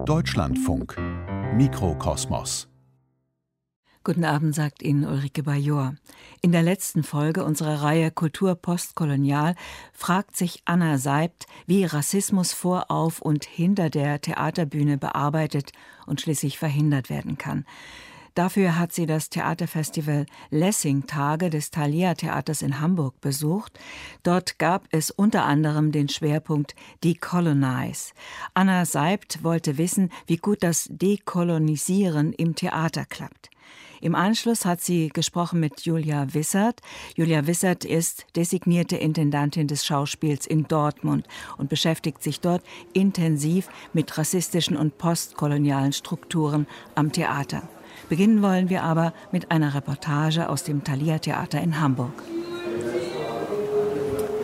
[0.00, 0.96] Deutschlandfunk
[1.54, 2.66] Mikrokosmos
[4.02, 5.94] Guten Abend, sagt Ihnen Ulrike Bajor.
[6.40, 9.54] In der letzten Folge unserer Reihe Kultur postkolonial
[9.92, 15.70] fragt sich Anna Seibt, wie Rassismus vor, auf und hinter der Theaterbühne bearbeitet
[16.06, 17.64] und schließlich verhindert werden kann.
[18.34, 23.78] Dafür hat sie das Theaterfestival Lessing Tage des Thalia Theaters in Hamburg besucht.
[24.22, 26.74] Dort gab es unter anderem den Schwerpunkt
[27.04, 28.12] Decolonize.
[28.54, 33.50] Anna Seibt wollte wissen, wie gut das Dekolonisieren im Theater klappt.
[34.00, 36.80] Im Anschluss hat sie gesprochen mit Julia Wissert.
[37.14, 42.64] Julia Wissert ist designierte Intendantin des Schauspiels in Dortmund und beschäftigt sich dort
[42.94, 47.62] intensiv mit rassistischen und postkolonialen Strukturen am Theater.
[48.08, 52.12] Beginnen wollen wir aber mit einer Reportage aus dem Thalia Theater in Hamburg.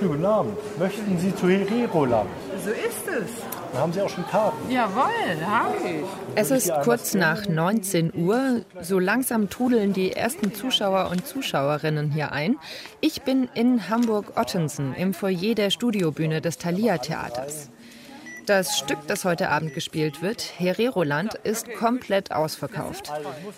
[0.01, 0.57] Guten Abend.
[0.79, 2.31] Möchten Sie zu Hereroland?
[2.65, 3.31] So ist es.
[3.73, 4.71] Da haben Sie auch schon Karten.
[4.71, 6.05] Jawohl, habe ich.
[6.37, 8.63] Es ist kurz nach 19 Uhr.
[8.81, 12.57] So langsam trudeln die ersten Zuschauer und Zuschauerinnen hier ein.
[13.01, 17.69] Ich bin in Hamburg-Ottensen im Foyer der Studiobühne des Thalia Theaters.
[18.49, 23.13] Das Stück, das heute Abend gespielt wird, Hereroland, ist komplett ausverkauft.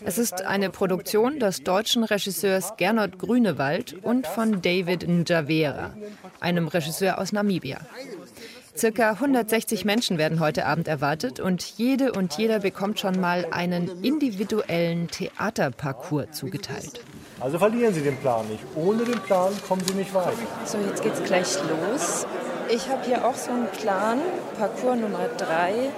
[0.05, 5.95] Es ist eine Produktion des deutschen Regisseurs Gernot Grünewald und von David Njavera,
[6.41, 7.79] einem Regisseur aus Namibia.
[8.77, 14.03] Circa 160 Menschen werden heute Abend erwartet und jede und jeder bekommt schon mal einen
[14.03, 17.01] individuellen Theaterparcours zugeteilt.
[17.39, 18.65] Also verlieren Sie den Plan nicht.
[18.75, 20.33] Ohne den Plan kommen Sie nicht weiter.
[20.65, 22.27] So, jetzt geht's gleich los.
[22.73, 24.21] Ich habe hier auch so einen Plan,
[24.57, 25.91] Parcours Nummer 3.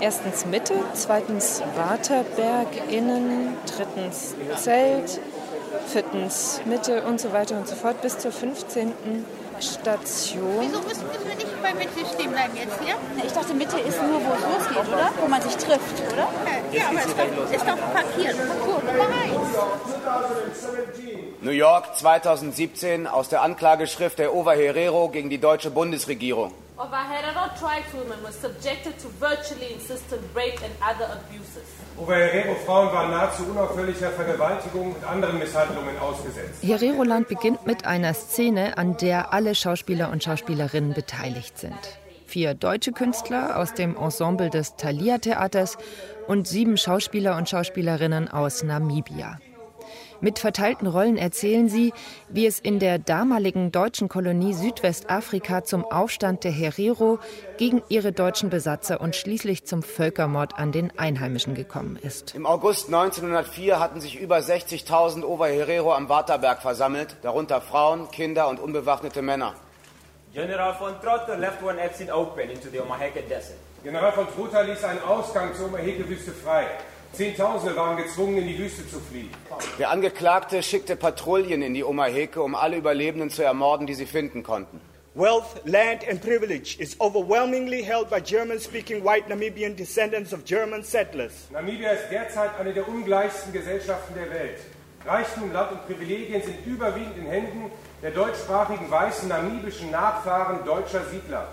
[0.00, 5.20] Erstens Mitte, zweitens Waterberg innen, drittens Zelt,
[5.86, 8.92] viertens Mitte und so weiter und so fort bis zur 15.
[9.60, 10.62] Station.
[10.62, 12.96] Wieso müssen wir nicht bei Mitte stehen bleiben jetzt hier?
[13.24, 15.10] Ich dachte, Mitte ist nur, wo es losgeht, oder?
[15.20, 16.28] Wo man sich trifft, oder?
[16.72, 18.36] Ja, aber es ist doch, ist doch parkiert.
[18.48, 19.34] Parcours Nummer 1.
[21.44, 26.52] New York 2017 aus der Anklageschrift der Ova Herrero gegen die deutsche Bundesregierung.
[26.78, 31.68] Ova Herrero tribeswoman was subjected to virtually insistent rape and other abuses.
[31.98, 36.62] Ova Herrero Frauen waren nahezu unaufhörlicher Vergewaltigung und anderen Misshandlungen ausgesetzt.
[36.62, 41.76] Hereroland beginnt mit einer Szene, an der alle Schauspieler und Schauspielerinnen beteiligt sind.
[42.26, 45.76] Vier deutsche Künstler aus dem Ensemble des Thalia Theaters
[46.26, 49.38] und sieben Schauspieler und Schauspielerinnen aus Namibia.
[50.24, 51.92] Mit verteilten Rollen erzählen sie,
[52.30, 57.18] wie es in der damaligen deutschen Kolonie Südwestafrika zum Aufstand der Herero
[57.58, 62.34] gegen ihre deutschen Besatzer und schließlich zum Völkermord an den Einheimischen gekommen ist.
[62.34, 68.60] Im August 1904 hatten sich über 60.000 Oberherero am Waterberg versammelt, darunter Frauen, Kinder und
[68.60, 69.52] unbewaffnete Männer.
[70.32, 73.58] General von Trotter left one exit open into the Omaheke Desert.
[73.82, 76.66] General von Trotha ließ einen Ausgang zur Omaheke-Wüste frei.
[77.14, 79.30] Zehntausende waren gezwungen, in die Wüste zu fliehen.
[79.78, 84.42] Der Angeklagte schickte Patrouillen in die Omaheke, um alle Überlebenden zu ermorden, die sie finden
[84.42, 84.80] konnten.
[85.16, 91.32] Wealth, land and privilege is overwhelmingly held by German-speaking white Namibian descendants of German settlers.
[91.52, 94.58] Namibia ist derzeit eine der ungleichsten Gesellschaften der Welt.
[95.06, 97.70] Reichtum, Land und Privilegien sind überwiegend in Händen
[98.02, 101.46] der deutschsprachigen weißen namibischen Nachfahren deutscher Siedler.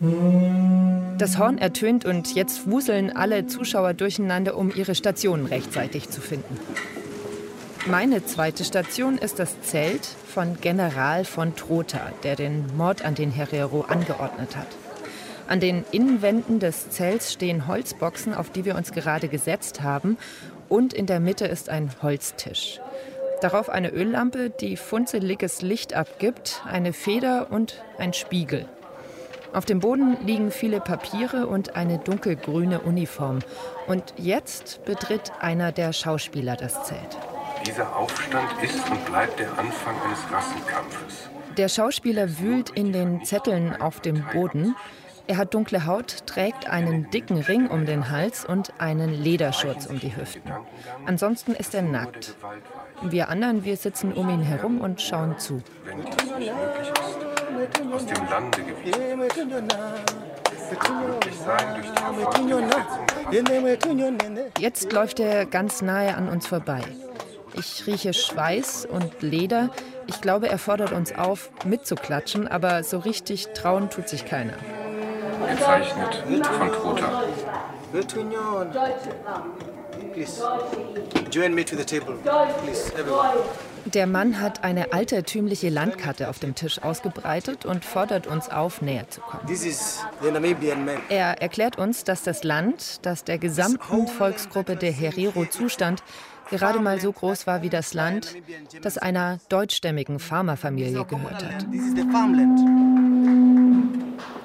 [0.00, 6.58] Das Horn ertönt und jetzt wuseln alle Zuschauer durcheinander, um ihre Stationen rechtzeitig zu finden.
[7.86, 13.30] Meine zweite Station ist das Zelt von General von Trotha, der den Mord an den
[13.30, 14.68] Herero angeordnet hat.
[15.48, 20.16] An den Innenwänden des Zelts stehen Holzboxen, auf die wir uns gerade gesetzt haben,
[20.70, 22.80] und in der Mitte ist ein Holztisch.
[23.42, 28.66] Darauf eine Öllampe, die funzeliges Licht abgibt, eine Feder und ein Spiegel.
[29.52, 33.40] Auf dem Boden liegen viele Papiere und eine dunkelgrüne Uniform.
[33.88, 37.18] Und jetzt betritt einer der Schauspieler das Zelt.
[37.66, 41.30] Dieser Aufstand ist und bleibt der Anfang eines Rassenkampfes.
[41.56, 44.76] Der Schauspieler wühlt in den Zetteln auf dem Boden.
[45.26, 49.98] Er hat dunkle Haut, trägt einen dicken Ring um den Hals und einen Lederschurz um
[49.98, 50.50] die Hüften.
[51.06, 52.34] Ansonsten ist er nackt.
[53.02, 55.60] Wir anderen, wir sitzen um ihn herum und schauen zu.
[55.84, 57.29] Wenn das nicht möglich ist,
[57.92, 59.64] aus dem Lande gewiesen wird.
[64.58, 66.80] Jetzt läuft er ganz nahe an uns vorbei.
[67.54, 69.70] Ich rieche Schweiß und Leder.
[70.06, 74.54] Ich glaube, er fordert uns auf, mitzuklatschen, aber so richtig trauen tut sich keiner.
[75.48, 77.24] Gezeichnet von Trotha.
[80.12, 80.42] please.
[81.30, 82.16] Join me to the table,
[82.62, 83.38] please, everyone.
[83.86, 89.08] Der Mann hat eine altertümliche Landkarte auf dem Tisch ausgebreitet und fordert uns auf, näher
[89.08, 89.46] zu kommen.
[89.46, 91.00] This is the Namibian map.
[91.08, 96.02] Er erklärt uns, dass das Land, das der gesamten Volksgruppe der Herero zustand,
[96.50, 98.36] gerade mal so groß war wie das Land,
[98.82, 101.70] das einer deutschstämmigen Farmerfamilie gehört hat.
[101.70, 102.58] This is the farmland.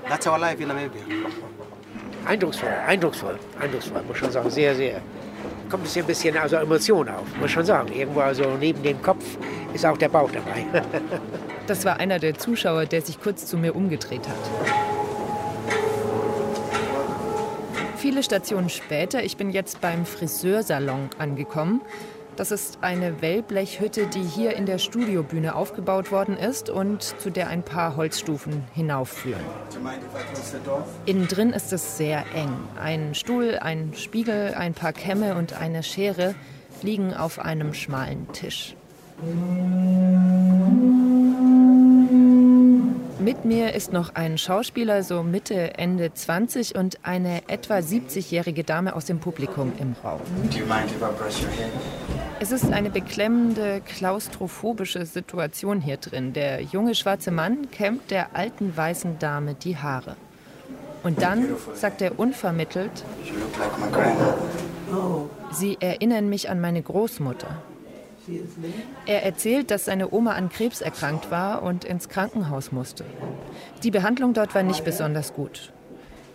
[0.07, 1.01] That's our life in Namibia.
[2.25, 5.01] Eindrucksvoll, eindrucksvoll, eindrucksvoll, muss schon sagen, sehr, sehr.
[5.69, 7.91] Kommt es ein bisschen also Emotion auf, muss schon sagen.
[7.91, 9.23] Irgendwo also neben dem Kopf
[9.73, 10.65] ist auch der Bauch dabei.
[11.67, 14.35] Das war einer der Zuschauer, der sich kurz zu mir umgedreht hat.
[17.97, 21.81] Viele Stationen später, ich bin jetzt beim Friseursalon angekommen.
[22.35, 27.47] Das ist eine Wellblechhütte, die hier in der Studiobühne aufgebaut worden ist und zu der
[27.47, 29.39] ein paar Holzstufen hinaufführen.
[31.05, 32.53] Innen drin ist es sehr eng.
[32.81, 36.35] Ein Stuhl, ein Spiegel, ein paar Kämme und eine Schere
[36.81, 38.75] liegen auf einem schmalen Tisch.
[43.19, 48.93] Mit mir ist noch ein Schauspieler, so Mitte, Ende 20 und eine etwa 70-jährige Dame
[48.93, 50.19] aus dem Publikum im Raum.
[50.51, 51.69] Do you mind if I brush your hair?
[52.41, 56.33] Es ist eine beklemmende, klaustrophobische Situation hier drin.
[56.33, 60.17] Der junge schwarze Mann kämmt der alten weißen Dame die Haare.
[61.03, 63.05] Und dann sagt er unvermittelt.
[65.51, 67.61] Sie erinnern mich an meine Großmutter.
[69.05, 73.05] Er erzählt, dass seine Oma an Krebs erkrankt war und ins Krankenhaus musste.
[73.83, 75.71] Die Behandlung dort war nicht besonders gut.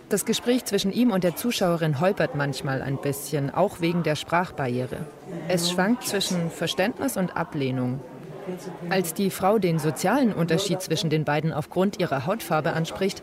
[0.09, 5.07] Das Gespräch zwischen ihm und der Zuschauerin holpert manchmal ein bisschen, auch wegen der Sprachbarriere.
[5.47, 8.01] Es schwankt zwischen Verständnis und Ablehnung.
[8.89, 13.23] Als die Frau den sozialen Unterschied zwischen den beiden aufgrund ihrer Hautfarbe anspricht,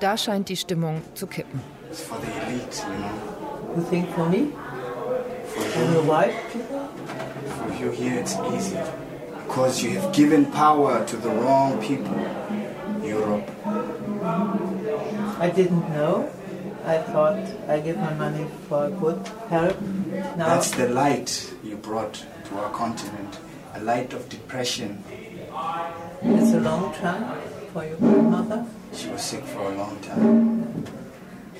[0.00, 1.60] da scheint die Stimmung zu kippen.
[1.88, 3.36] It's for the elite, you know.
[3.76, 4.48] You think for me?
[5.54, 6.75] For your white people?
[7.86, 8.78] You here it's easy.
[9.46, 12.18] Because you have given power to the wrong people.
[13.02, 13.48] Europe.
[15.38, 16.28] I didn't know.
[16.84, 17.38] I thought
[17.68, 19.80] I give my money for good help.
[20.36, 22.14] Now That's the light you brought
[22.46, 23.38] to our continent.
[23.74, 25.04] A light of depression.
[26.22, 27.40] it's a long time
[27.72, 28.66] for your grandmother.
[28.92, 30.84] She was sick for a long time.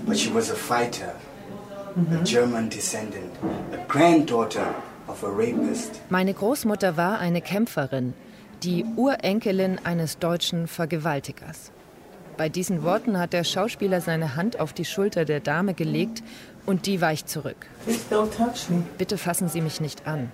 [0.07, 2.25] But she was a fighter, a mm-hmm.
[2.25, 3.35] German descendant,
[3.73, 4.86] a granddaughter of a rapist.
[6.09, 8.15] Meine Großmutter war eine Kämpferin,
[8.63, 11.73] die Urenkelin eines deutschen Vergewaltigers.
[12.37, 16.23] Bei diesen Worten hat der Schauspieler seine Hand auf die Schulter der Dame gelegt
[16.67, 17.67] und die weicht zurück.
[17.85, 18.83] Please don't touch me.
[18.99, 20.31] Bitte fassen Sie mich nicht an.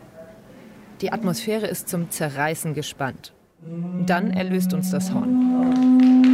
[1.00, 3.32] Die Atmosphäre ist zum Zerreißen gespannt.
[4.06, 6.31] Dann erlöst uns das Horn.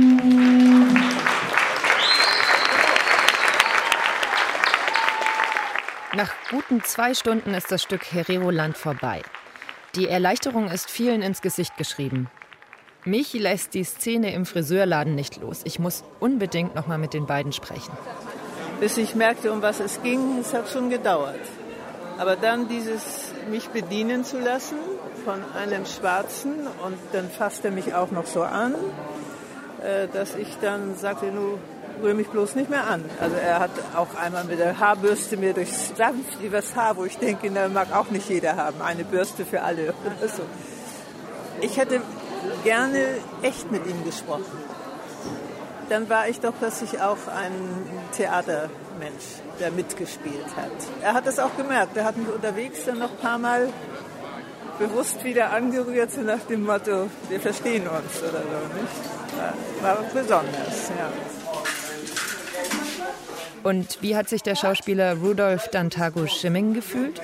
[6.18, 9.22] Nach guten zwei Stunden ist das Stück Herero-Land vorbei.
[9.94, 12.28] Die Erleichterung ist vielen ins Gesicht geschrieben.
[13.04, 15.60] Mich lässt die Szene im Friseurladen nicht los.
[15.62, 17.92] Ich muss unbedingt noch mal mit den beiden sprechen.
[18.80, 21.38] Bis ich merkte, um was es ging, es hat schon gedauert.
[22.18, 24.78] Aber dann dieses mich bedienen zu lassen
[25.24, 28.74] von einem Schwarzen und dann fasst er mich auch noch so an,
[29.84, 31.58] äh, dass ich dann sagte, nu
[32.02, 33.04] rühr mich bloß nicht mehr an.
[33.20, 37.18] Also er hat auch einmal mit der Haarbürste mir durchs sanft übers Haar, wo ich
[37.18, 40.42] denke, na, mag auch nicht jeder haben, eine Bürste für alle oder.
[41.61, 42.00] Ich hätte
[42.64, 43.04] gerne
[43.42, 44.44] echt mit ihm gesprochen.
[45.88, 47.52] Dann war ich doch plötzlich auch ein
[48.16, 50.70] Theatermensch, der mitgespielt hat.
[51.02, 51.96] Er hat es auch gemerkt.
[51.96, 53.73] Er hat mich unterwegs dann noch ein paar Mal
[54.78, 58.80] bewusst wieder angerührt, so nach dem Motto, wir verstehen uns oder so.
[58.80, 59.82] Nicht?
[59.82, 61.11] War, war besonders, ja.
[63.62, 67.20] Und wie hat sich der Schauspieler Rudolf Dantago Schimming gefühlt?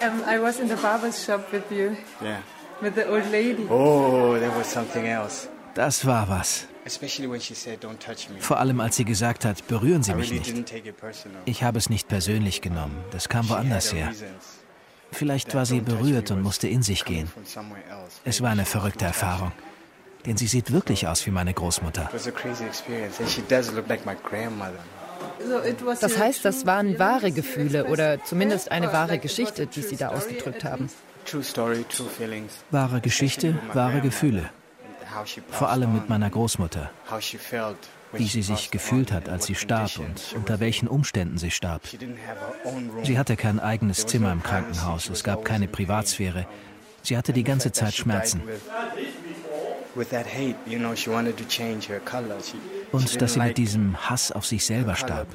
[0.00, 2.38] Um, I was in the barber's shop with you, Yeah.
[2.80, 3.66] with the old lady.
[3.70, 5.48] Oh, that was something else.
[5.74, 6.66] Das war was.
[8.40, 10.74] Vor allem als sie gesagt hat, berühren Sie mich nicht.
[11.44, 12.96] Ich habe es nicht persönlich genommen.
[13.12, 14.10] Das kam woanders her.
[15.12, 17.30] Vielleicht war sie berührt und musste in sich gehen.
[18.24, 19.52] Es war eine verrückte Erfahrung.
[20.26, 22.10] Denn sie sieht wirklich aus wie meine Großmutter.
[26.00, 30.08] Das your heißt, das waren wahre Gefühle oder zumindest eine wahre Geschichte, die Sie da
[30.08, 30.88] ausgedrückt haben.
[32.70, 34.50] Wahre Geschichte, wahre Gefühle.
[35.50, 36.90] Vor allem mit meiner Großmutter.
[38.12, 41.82] Wie sie sich gefühlt hat, als sie starb und unter welchen Umständen sie starb.
[43.04, 44.42] Sie hatte kein eigenes Zimmer im.
[44.42, 45.08] Krankenhaus.
[45.08, 45.68] Es gab keine.
[45.68, 46.46] Privatsphäre.
[47.02, 48.42] Sie hatte die ganze Zeit Schmerzen.
[49.94, 52.38] With that hate, you know, she wanted to change her color.
[52.42, 52.56] She,
[52.92, 55.26] Und dass sie mit diesem Hass auf sich selber starb.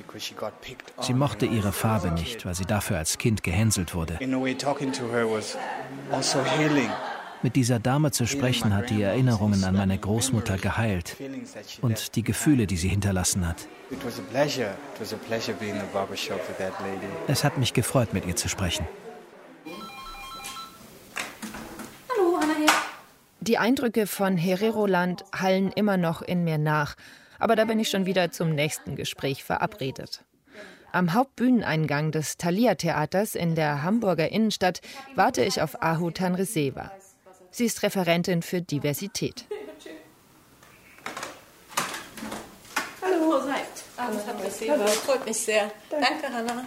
[1.01, 4.19] Sie mochte ihre Farbe nicht, weil sie dafür als Kind gehänselt wurde.
[6.11, 6.39] Also
[7.43, 11.17] Mit dieser Dame zu sprechen hat die Erinnerungen an meine Großmutter geheilt
[11.81, 13.67] und die Gefühle, die sie hinterlassen hat.
[17.27, 18.87] Es hat mich gefreut, mit ihr zu sprechen.
[22.09, 22.67] Hallo, Anna hier.
[23.39, 26.95] Die Eindrücke von Hereroland hallen immer noch in mir nach.
[27.39, 30.23] Aber da bin ich schon wieder zum nächsten Gespräch verabredet.
[30.91, 34.81] Am Hauptbühneneingang des Thalia-Theaters in der Hamburger Innenstadt
[35.15, 36.91] warte ich auf Ahu Tanriseva.
[37.51, 39.45] Sie ist Referentin für Diversität.
[43.97, 44.69] Seibt.
[44.69, 45.71] Hallo, freut mich sehr.
[45.89, 46.63] Danke, Hanna.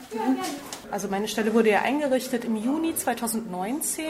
[0.90, 4.04] Also meine Stelle wurde ja eingerichtet im Juni 2019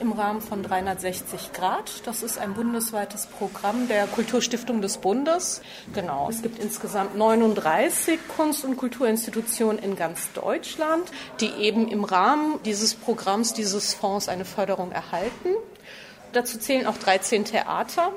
[0.00, 2.06] im Rahmen von 360 Grad.
[2.06, 5.62] Das ist ein bundesweites Programm der Kulturstiftung des Bundes.
[5.94, 6.28] Genau.
[6.28, 11.10] Es gibt insgesamt 39 Kunst- und Kulturinstitutionen in ganz Deutschland,
[11.40, 15.54] die eben im Rahmen dieses Programms, dieses Fonds eine Förderung erhalten.
[16.32, 18.12] Dazu zählen auch 13 Theater.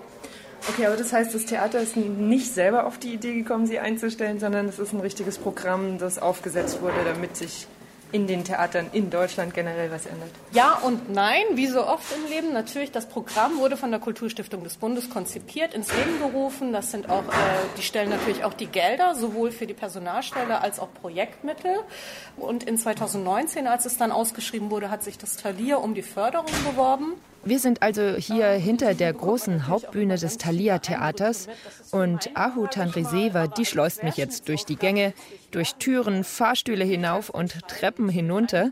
[0.69, 4.39] Okay, aber das heißt, das Theater ist nicht selber auf die Idee gekommen, sie einzustellen,
[4.39, 7.67] sondern es ist ein richtiges Programm, das aufgesetzt wurde, damit sich
[8.11, 10.29] in den Theatern in Deutschland generell was ändert?
[10.51, 12.53] Ja und nein, wie so oft im Leben.
[12.53, 16.73] Natürlich, das Programm wurde von der Kulturstiftung des Bundes konzipiert, ins Leben gerufen.
[16.73, 20.79] Das sind auch, äh, die stellen natürlich auch die Gelder, sowohl für die Personalstelle als
[20.79, 21.77] auch Projektmittel.
[22.37, 26.51] Und in 2019, als es dann ausgeschrieben wurde, hat sich das Thalia um die Förderung
[26.69, 27.13] beworben.
[27.43, 31.47] Wir sind also hier hinter der großen Hauptbühne des Thalia Theaters
[31.91, 35.13] und Ahu Tanriseva, die schleust mich jetzt durch die Gänge,
[35.49, 38.69] durch Türen, Fahrstühle hinauf und Treppen hinunter.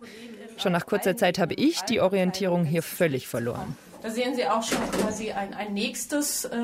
[0.58, 3.76] Schon nach kurzer Zeit habe ich die Orientierung hier völlig verloren.
[4.04, 6.58] Da sehen Sie auch schon quasi ein, ein nächstes äh,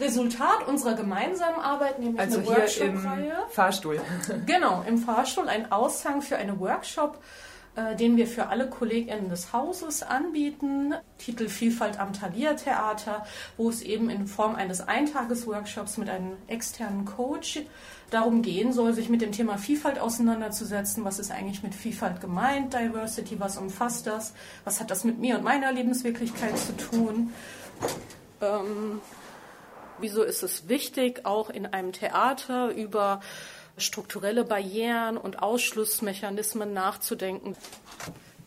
[0.00, 3.26] Resultat unserer gemeinsamen Arbeit, nämlich also eine Workshop-Reihe.
[3.26, 4.00] Im Fahrstuhl.
[4.46, 7.49] genau, im Fahrstuhl ein Aushang für eine Workshop äh,
[7.98, 10.94] den wir für alle KollegInnen des Hauses anbieten.
[11.18, 13.24] Titel Vielfalt am Thalia Theater,
[13.56, 17.60] wo es eben in Form eines Eintagesworkshops mit einem externen Coach
[18.10, 21.04] darum gehen soll, sich mit dem Thema Vielfalt auseinanderzusetzen.
[21.04, 22.74] Was ist eigentlich mit Vielfalt gemeint?
[22.74, 24.34] Diversity, was umfasst das?
[24.64, 27.32] Was hat das mit mir und meiner Lebenswirklichkeit zu tun?
[28.40, 29.00] Ähm,
[30.00, 33.20] wieso ist es wichtig, auch in einem Theater über
[33.80, 37.56] strukturelle Barrieren und Ausschlussmechanismen nachzudenken.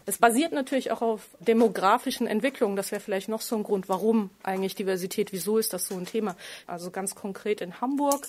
[0.06, 2.76] Es basiert natürlich auch auf demografischen Entwicklungen.
[2.76, 6.06] Das wäre vielleicht noch so ein Grund, warum eigentlich Diversität, wieso ist das so ein
[6.06, 6.36] Thema.
[6.68, 8.28] Also ganz konkret in Hamburg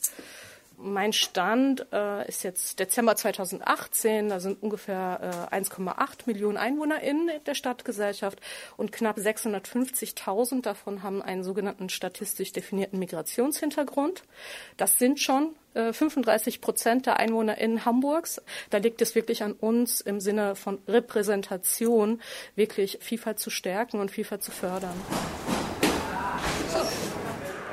[0.77, 4.29] mein Stand äh, ist jetzt Dezember 2018.
[4.29, 8.41] Da sind ungefähr äh, 1,8 Millionen Einwohner in der Stadtgesellschaft
[8.77, 14.23] und knapp 650.000 davon haben einen sogenannten statistisch definierten Migrationshintergrund.
[14.77, 18.41] Das sind schon 35 Prozent der Einwohner in Hamburgs.
[18.71, 22.21] Da liegt es wirklich an uns im Sinne von Repräsentation,
[22.55, 24.95] wirklich Vielfalt zu stärken und Vielfalt zu fördern.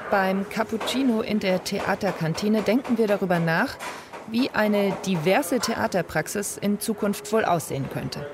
[0.09, 3.77] Beim Cappuccino in der Theaterkantine denken wir darüber nach,
[4.27, 8.25] wie eine diverse Theaterpraxis in Zukunft wohl aussehen könnte.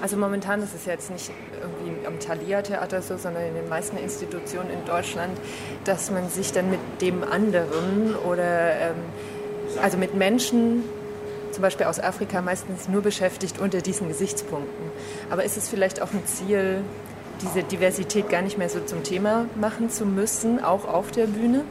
[0.00, 4.70] Also momentan ist es jetzt nicht irgendwie am Thalia-Theater so, sondern in den meisten Institutionen
[4.70, 5.36] in Deutschland,
[5.84, 8.96] dass man sich dann mit dem anderen oder ähm,
[9.82, 10.84] also mit Menschen
[11.52, 14.90] zum Beispiel aus Afrika meistens nur beschäftigt unter diesen Gesichtspunkten.
[15.30, 16.82] Aber ist es vielleicht auch ein Ziel,
[17.42, 21.64] diese Diversität gar nicht mehr so zum Thema machen zu müssen, auch auf der Bühne?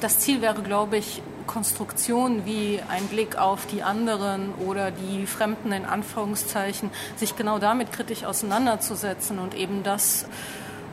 [0.00, 5.72] Das Ziel wäre, glaube ich, Konstruktion wie ein Blick auf die anderen oder die Fremden
[5.72, 10.26] in Anführungszeichen, sich genau damit kritisch auseinanderzusetzen und eben das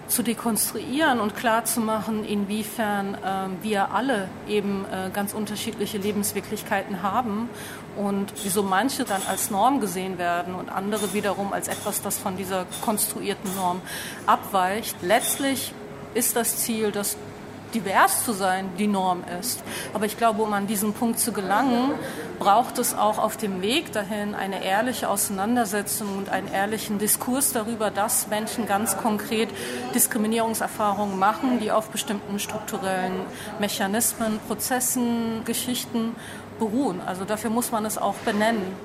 [0.07, 7.49] zu dekonstruieren und klarzumachen, inwiefern äh, wir alle eben äh, ganz unterschiedliche Lebenswirklichkeiten haben
[7.95, 12.35] und wieso manche dann als Norm gesehen werden und andere wiederum als etwas, das von
[12.35, 13.81] dieser konstruierten Norm
[14.25, 14.95] abweicht.
[15.03, 15.73] Letztlich
[16.15, 17.15] ist das Ziel, dass
[17.73, 19.63] divers zu sein die Norm ist.
[19.93, 21.91] Aber ich glaube, um an diesen Punkt zu gelangen,
[22.39, 27.91] braucht es auch auf dem Weg dahin eine ehrliche Auseinandersetzung und einen ehrlichen Diskurs darüber,
[27.91, 29.49] dass Menschen ganz konkret
[29.95, 33.21] Diskriminierungserfahrungen machen, die auf bestimmten strukturellen
[33.59, 36.15] Mechanismen, Prozessen, Geschichten
[36.59, 37.01] beruhen.
[37.05, 38.75] Also dafür muss man es auch benennen.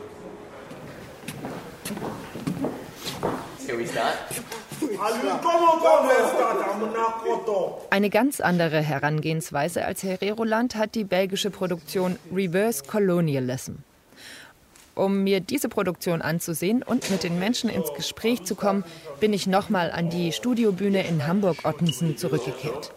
[7.91, 13.73] Eine ganz andere Herangehensweise als Hereroland hat die belgische Produktion Reverse Colonialism.
[14.95, 18.85] Um mir diese Produktion anzusehen und mit den Menschen ins Gespräch zu kommen,
[19.21, 22.93] bin ich nochmal an die Studiobühne in Hamburg-Ottensen zurückgekehrt.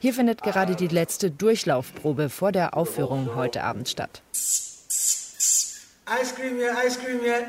[0.00, 4.22] Hier findet gerade die letzte Durchlaufprobe vor der Aufführung heute Abend statt.
[4.34, 7.44] Ice cream here, ice cream here.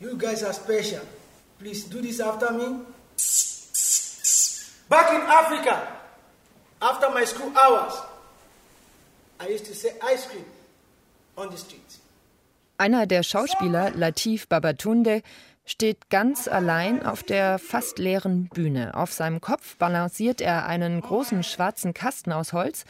[0.00, 1.00] You guys are special.
[1.62, 2.64] Please do this after me.
[4.88, 5.86] Back in Africa,
[6.80, 7.94] after my school hours,
[9.38, 10.44] I used to sell ice cream
[11.36, 12.00] on the streets.
[12.78, 15.22] Einer der Schauspieler, Latif Babatunde,
[15.64, 18.96] steht ganz allein auf der fast leeren Bühne.
[18.96, 22.84] Auf seinem Kopf balanciert er einen großen schwarzen Kasten aus Holz,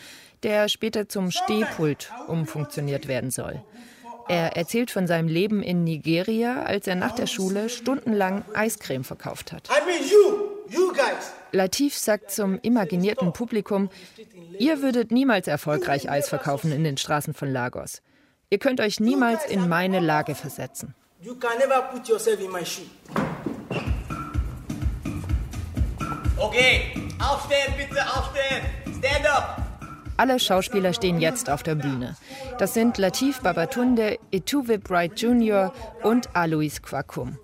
[0.44, 3.62] der später zum Stehpult umfunktioniert werden soll.
[4.28, 9.52] Er erzählt von seinem Leben in Nigeria, als er nach der Schule stundenlang Eiscreme verkauft
[9.52, 9.68] hat.
[11.52, 13.90] Latif sagt zum imaginierten Publikum,
[14.58, 18.02] ihr würdet niemals erfolgreich Eis verkaufen in den Straßen von Lagos.
[18.50, 20.94] Ihr könnt euch niemals in meine Lage versetzen.
[21.20, 22.82] You can never put yourself in my shoe.
[26.36, 28.62] Okay, aufstehen, bitte aufstehen.
[28.98, 29.61] Stand up.
[30.22, 32.14] Alle Schauspieler stehen jetzt auf der Bühne.
[32.56, 35.72] Das sind Latif Babatunde, Etuve Bright Jr.
[36.04, 37.40] und Alois Kwakum.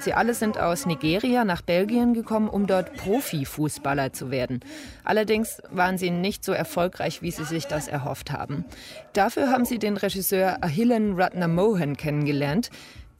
[0.00, 4.60] Sie alle sind aus Nigeria nach Belgien gekommen, um dort Profifußballer zu werden.
[5.04, 8.64] Allerdings waren sie nicht so erfolgreich, wie sie sich das erhofft haben.
[9.12, 12.70] Dafür haben sie den Regisseur Ahillen Ratnamohan kennengelernt.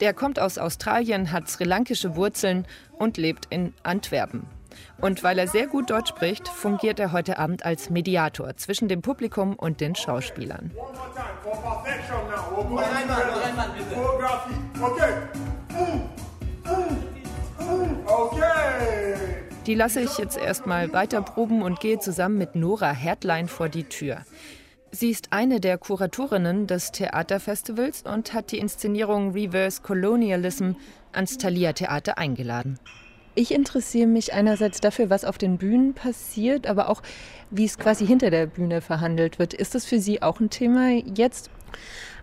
[0.01, 2.67] Der kommt aus Australien, hat sri-lankische Wurzeln
[2.99, 4.47] und lebt in Antwerpen.
[4.99, 9.03] Und weil er sehr gut Deutsch spricht, fungiert er heute Abend als Mediator zwischen dem
[9.03, 10.71] Publikum und den Schauspielern.
[19.67, 23.85] Die lasse ich jetzt erstmal weiter proben und gehe zusammen mit Nora Hertlein vor die
[23.85, 24.19] Tür.
[24.93, 30.73] Sie ist eine der Kuratorinnen des Theaterfestivals und hat die Inszenierung Reverse Colonialism
[31.13, 32.79] ans Thalia Theater eingeladen.
[33.39, 37.03] Ich interessiere mich einerseits dafür, was auf den Bühnen passiert, aber auch,
[37.51, 39.53] wie es quasi hinter der Bühne verhandelt wird.
[39.53, 41.51] Ist das für Sie auch ein Thema jetzt?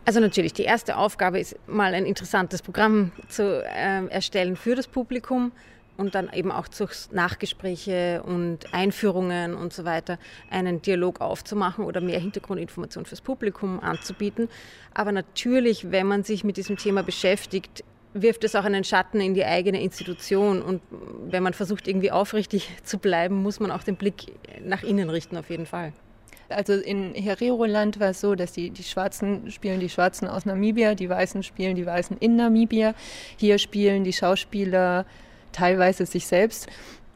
[0.05, 4.87] Also natürlich, die erste Aufgabe ist mal ein interessantes Programm zu äh, erstellen für das
[4.87, 5.51] Publikum
[5.97, 10.17] und dann eben auch durch Nachgespräche und Einführungen und so weiter
[10.49, 14.49] einen Dialog aufzumachen oder mehr Hintergrundinformation fürs Publikum anzubieten.
[14.95, 17.83] Aber natürlich, wenn man sich mit diesem Thema beschäftigt,
[18.13, 20.61] wirft es auch einen Schatten in die eigene Institution.
[20.61, 20.81] Und
[21.25, 25.37] wenn man versucht, irgendwie aufrichtig zu bleiben, muss man auch den Blick nach innen richten,
[25.37, 25.93] auf jeden Fall.
[26.49, 30.93] Also in Herero-Land war es so, dass die, die Schwarzen spielen die Schwarzen aus Namibia,
[30.93, 32.93] die Weißen spielen die Weißen in Namibia.
[33.37, 35.05] Hier spielen die Schauspieler
[35.51, 36.67] teilweise sich selbst.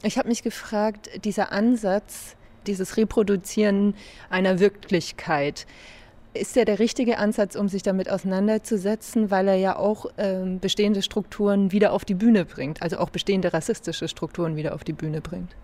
[0.04, 3.96] Ich habe mich gefragt, dieser Ansatz, dieses Reproduzieren
[4.30, 5.66] einer Wirklichkeit,
[6.39, 11.02] ist ja der richtige Ansatz, um sich damit auseinanderzusetzen, weil er ja auch ähm, bestehende
[11.02, 15.21] Strukturen wieder auf die Bühne bringt, also auch bestehende rassistische Strukturen wieder auf die Bühne
[15.21, 15.56] bringt.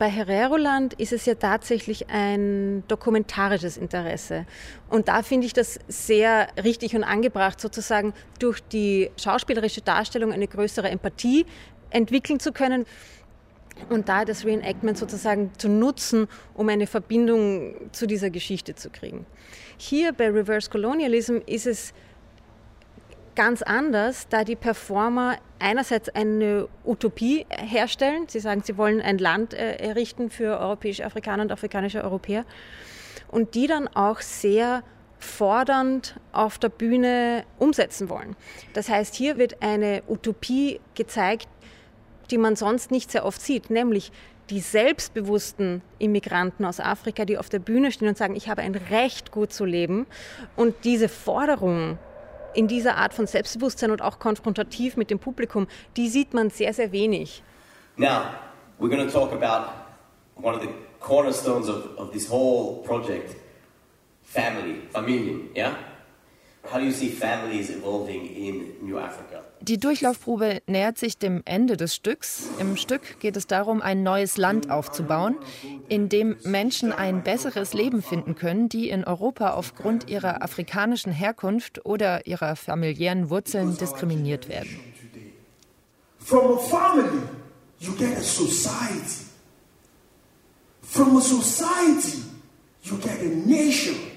[0.00, 4.46] Bei Hereroland ist es ja tatsächlich ein dokumentarisches Interesse.
[4.88, 10.48] Und da finde ich das sehr richtig und angebracht, sozusagen durch die schauspielerische Darstellung eine
[10.48, 11.44] größere Empathie
[11.90, 12.86] entwickeln zu können
[13.88, 19.26] und da das Reenactment sozusagen zu nutzen, um eine Verbindung zu dieser Geschichte zu kriegen.
[19.82, 21.94] Hier bei Reverse Colonialism ist es
[23.34, 28.26] ganz anders, da die Performer einerseits eine Utopie herstellen.
[28.28, 32.44] Sie sagen, sie wollen ein Land äh, errichten für europäische Afrikaner und afrikanische Europäer
[33.28, 34.82] und die dann auch sehr
[35.18, 38.36] fordernd auf der Bühne umsetzen wollen.
[38.74, 41.48] Das heißt, hier wird eine Utopie gezeigt,
[42.30, 44.12] die man sonst nicht sehr oft sieht, nämlich
[44.50, 48.74] die selbstbewussten Immigranten aus Afrika, die auf der Bühne stehen und sagen, ich habe ein
[48.74, 50.06] Recht, gut zu leben.
[50.56, 51.98] Und diese Forderung
[52.54, 56.74] in dieser Art von Selbstbewusstsein und auch konfrontativ mit dem Publikum, die sieht man sehr,
[56.74, 57.42] sehr wenig.
[57.96, 58.22] Now,
[58.78, 59.70] we're going to talk about
[60.34, 60.68] one of the
[61.00, 63.36] cornerstones of, of this whole project,
[64.22, 65.76] family, Familien, yeah?
[66.64, 69.42] How do you see families evolving in New Africa?
[69.62, 72.44] Die Durchlaufprobe nähert sich dem Ende des Stücks.
[72.58, 75.36] Im Stück geht es darum, ein neues Land aufzubauen,
[75.88, 81.84] in dem Menschen ein besseres Leben finden können, die in Europa aufgrund ihrer afrikanischen Herkunft
[81.84, 84.80] oder ihrer familiären Wurzeln diskriminiert werden.
[86.18, 87.22] From a family,
[87.80, 89.26] you get a society.
[90.80, 92.22] From a society,
[92.82, 94.09] you get a nation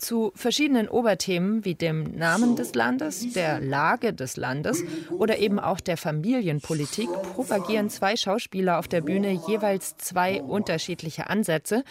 [0.00, 5.80] zu verschiedenen Oberthemen wie dem Namen des Landes, der Lage des Landes oder eben auch
[5.80, 11.84] der Familienpolitik propagieren zwei Schauspieler auf der Bühne jeweils zwei unterschiedliche Ansätze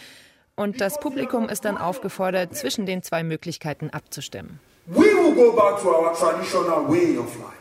[0.56, 4.60] und das Publikum ist dann aufgefordert, zwischen den zwei Möglichkeiten abzustimmen.
[4.86, 7.60] We will go back to our traditional way of life.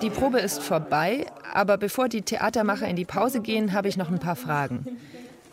[0.00, 1.26] Die Probe ist vorbei.
[1.52, 4.86] Aber bevor die Theatermacher in die Pause gehen, habe ich noch ein paar Fragen.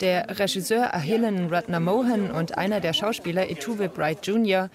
[0.02, 4.72] Der Regisseur Ahillen Ratnamohan und einer der Schauspieler Etuve Bright Jr.,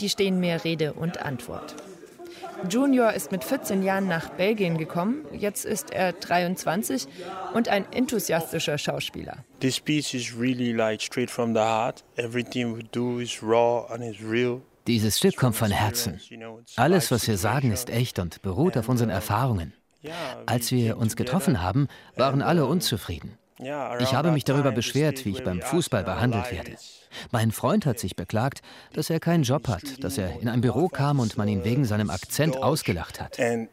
[0.00, 1.76] die stehen mir Rede und Antwort.
[2.68, 7.06] Junior ist mit 14 Jahren nach Belgien gekommen, jetzt ist er 23
[7.52, 9.44] und ein enthusiastischer Schauspieler.
[9.60, 12.02] This piece is really like straight from the heart.
[12.16, 14.62] Everything we do is raw and is real.
[14.86, 16.20] Dieses Stück kommt von Herzen.
[16.76, 19.74] Alles, was wir sagen, ist echt und beruht auf unseren Erfahrungen.
[20.46, 23.36] Als wir uns getroffen haben, waren alle unzufrieden.
[23.60, 26.76] Ich habe mich darüber beschwert, wie ich beim Fußball behandelt werde.
[27.30, 30.88] Mein Freund hat sich beklagt, dass er keinen Job hat, dass er in ein Büro
[30.88, 33.36] kam und man ihn wegen seinem Akzent ausgelacht hat.
[33.36, 33.66] He?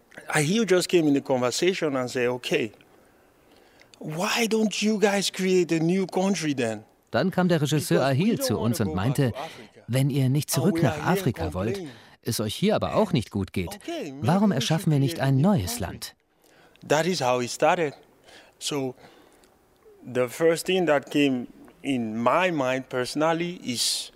[7.12, 9.32] Dann kam der Regisseur Ahil zu uns und meinte,
[9.88, 11.82] wenn ihr nicht zurück nach Afrika wollt,
[12.23, 13.80] es euch hier aber auch nicht gut geht,
[14.19, 16.15] warum erschaffen wir nicht ein neues Land?
[16.88, 17.93] That is how it started.
[18.60, 18.95] So
[20.13, 21.48] the first thing that came
[21.84, 24.12] in my mind personally is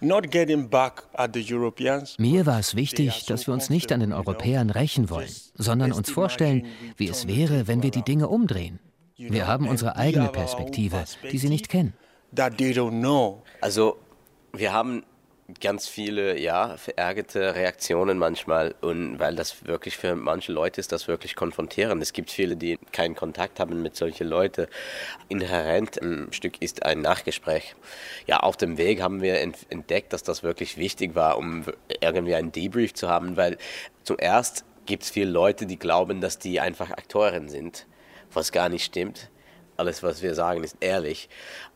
[0.00, 2.16] not getting back at the Europeans.
[2.18, 6.10] Mir war es wichtig, dass wir uns nicht an den Europäern rächen wollen, sondern uns
[6.10, 8.80] vorstellen, wie es wäre, wenn wir die Dinge umdrehen.
[9.16, 11.94] Wir haben unsere eigene Perspektive, die sie nicht kennen.
[13.60, 13.96] Also,
[14.52, 15.04] wir haben
[15.60, 21.06] ganz viele, ja, verärgerte Reaktionen manchmal und weil das wirklich für manche Leute ist das
[21.06, 22.02] wirklich konfrontierend.
[22.02, 24.66] Es gibt viele, die keinen Kontakt haben mit solchen Leuten.
[25.28, 27.76] Inhärent im Stück ist ein Nachgespräch.
[28.26, 31.64] Ja, auf dem Weg haben wir entdeckt, dass das wirklich wichtig war, um
[32.00, 33.58] irgendwie einen Debrief zu haben, weil
[34.02, 37.86] zuerst gibt es viele Leute, die glauben, dass die einfach Aktoren sind,
[38.32, 39.30] was gar nicht stimmt.
[39.76, 41.28] Alles, was wir sagen, ist ehrlich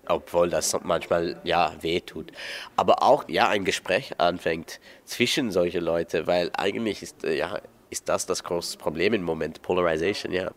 [0.08, 2.32] obwohl das manchmal ja wehtut.
[2.76, 8.08] Aber auch ja ein Gespräch anfängt zwischen solche Leute, weil eigentlich ist äh, ja ist
[8.08, 10.50] das das große Problem im Moment Polarization, ja.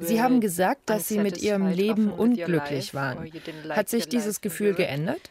[0.00, 3.30] Sie haben gesagt, dass Sie mit Ihrem Leben unglücklich waren.
[3.70, 5.30] Hat sich dieses Gefühl geändert?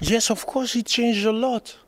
[0.00, 1.78] Yes, of course it changed a lot.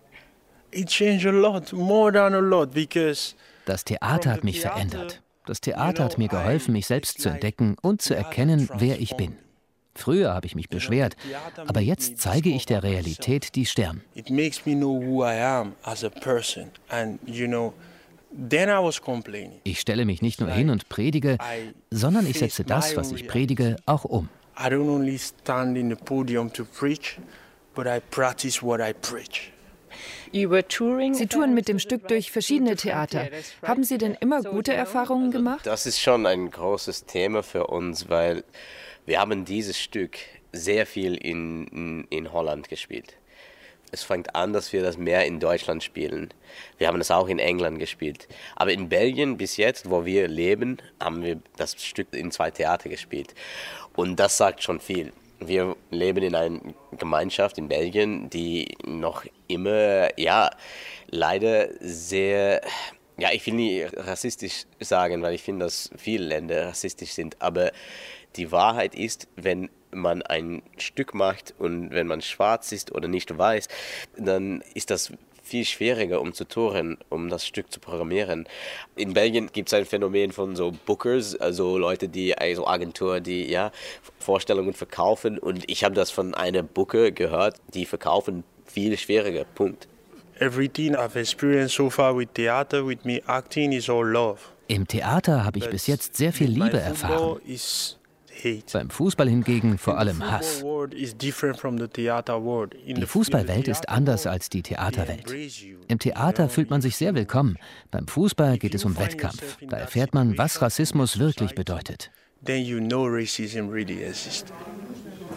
[0.71, 3.35] It changed a lot, more than a lot, because
[3.67, 5.23] das Theater hat mich verändert.
[5.47, 9.37] Das Theater hat mir geholfen, mich selbst zu entdecken und zu erkennen, wer ich bin.
[9.95, 11.17] Früher habe ich mich beschwert,
[11.67, 14.03] aber jetzt zeige ich der Realität die Stirn.
[19.65, 21.39] Ich stelle mich nicht nur hin und predige,
[21.91, 24.29] sondern ich setze das, was ich predige, auch um.
[24.59, 27.19] I don't only stand in the podium to preach,
[27.75, 29.53] but I practice what I preach.
[30.33, 33.29] Sie touren mit dem Stück durch verschiedene Theater.
[33.63, 35.67] Haben Sie denn immer gute Erfahrungen gemacht?
[35.67, 38.45] Das ist schon ein großes Thema für uns, weil
[39.05, 40.19] wir haben dieses Stück
[40.53, 43.15] sehr viel in, in, in Holland gespielt.
[43.93, 46.35] Es fängt an, dass wir das mehr in Deutschland spielen.
[46.77, 48.27] Wir haben es auch in England gespielt.
[48.57, 52.89] Aber in Belgien bis jetzt, wo wir leben, haben wir das Stück in zwei Theater
[52.89, 53.35] gespielt.
[53.95, 56.61] Und das sagt schon viel wir leben in einer
[56.99, 60.51] Gemeinschaft in Belgien, die noch immer, ja,
[61.09, 62.63] leider sehr,
[63.17, 67.73] ja, ich will nicht rassistisch sagen, weil ich finde, dass viele Länder rassistisch sind, aber
[68.37, 73.37] die Wahrheit ist, wenn man ein Stück macht und wenn man schwarz ist oder nicht
[73.37, 73.69] weiß,
[74.17, 75.13] dann ist das
[75.47, 78.49] viel schwieriger, um zu touren, um das Stück zu programmieren.
[78.97, 83.49] In Belgien gibt es ein Phänomen von so Bookers, also Leute, die, also Agenturen, die
[83.49, 83.71] ja
[84.19, 85.39] Vorstellungen verkaufen.
[85.39, 89.45] Und ich habe das von einer Booker gehört, die verkaufen viel schwieriger.
[89.45, 89.87] Punkt.
[90.39, 94.41] Everything I've experienced so far with theater, with me acting, is all love.
[94.69, 97.41] Im Theater habe ich bis jetzt sehr viel Liebe erfahren.
[98.73, 100.65] Beim Fußball hingegen vor allem Hass.
[100.91, 101.33] Die
[103.07, 105.35] Fußballwelt ist anders als die Theaterwelt.
[105.89, 107.59] Im Theater fühlt man sich sehr willkommen.
[107.91, 109.59] Beim Fußball geht es um Wettkampf.
[109.69, 112.11] Da erfährt man, was Rassismus wirklich bedeutet.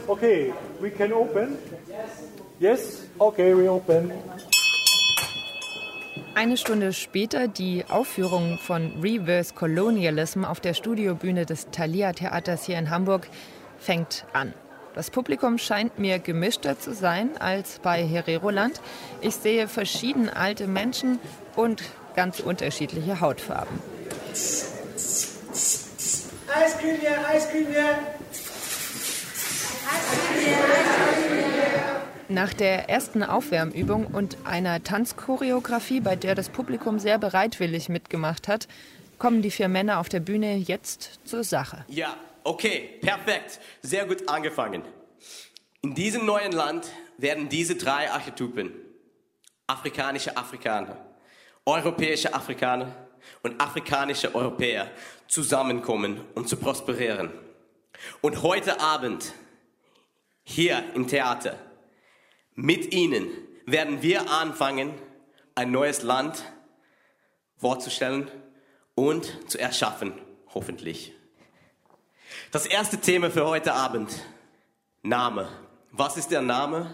[0.08, 1.56] Okay, we can open.
[2.60, 4.12] Yes, okay, we open.
[6.40, 12.80] Eine Stunde später die Aufführung von Reverse Colonialism auf der Studiobühne des Thalia Theaters hier
[12.80, 13.28] in Hamburg
[13.78, 14.54] fängt an.
[14.96, 18.80] Das Publikum scheint mir gemischter zu sein als bei Hereroland.
[19.20, 21.20] Ich sehe verschieden alte Menschen
[21.58, 21.84] und
[22.16, 23.78] ganz unterschiedliche Hautfarben.
[26.48, 28.00] Eiscreme hier, Eiscreme hier.
[29.92, 32.19] Eiscreme hier, Eiscreme hier.
[32.32, 38.68] Nach der ersten Aufwärmübung und einer Tanzchoreografie, bei der das Publikum sehr bereitwillig mitgemacht hat,
[39.18, 41.84] kommen die vier Männer auf der Bühne jetzt zur Sache.
[41.88, 43.60] Ja, okay, perfekt.
[43.82, 44.84] Sehr gut angefangen.
[45.82, 48.74] In diesem neuen Land werden diese drei Archetypen,
[49.66, 50.98] afrikanische Afrikaner,
[51.66, 52.94] europäische Afrikaner
[53.42, 54.92] und afrikanische Europäer
[55.28, 57.32] zusammenkommen, um zu prosperieren.
[58.22, 59.34] Und heute Abend
[60.44, 61.58] hier im Theater
[62.62, 63.28] mit Ihnen
[63.66, 64.94] werden wir anfangen,
[65.56, 66.44] ein neues Land
[67.58, 68.30] vorzustellen
[68.96, 70.14] und zu erschaffen,
[70.54, 71.14] hoffentlich.
[72.52, 74.12] Das erste Thema für heute Abend,
[75.04, 75.48] Name.
[75.92, 76.94] Was ist der Name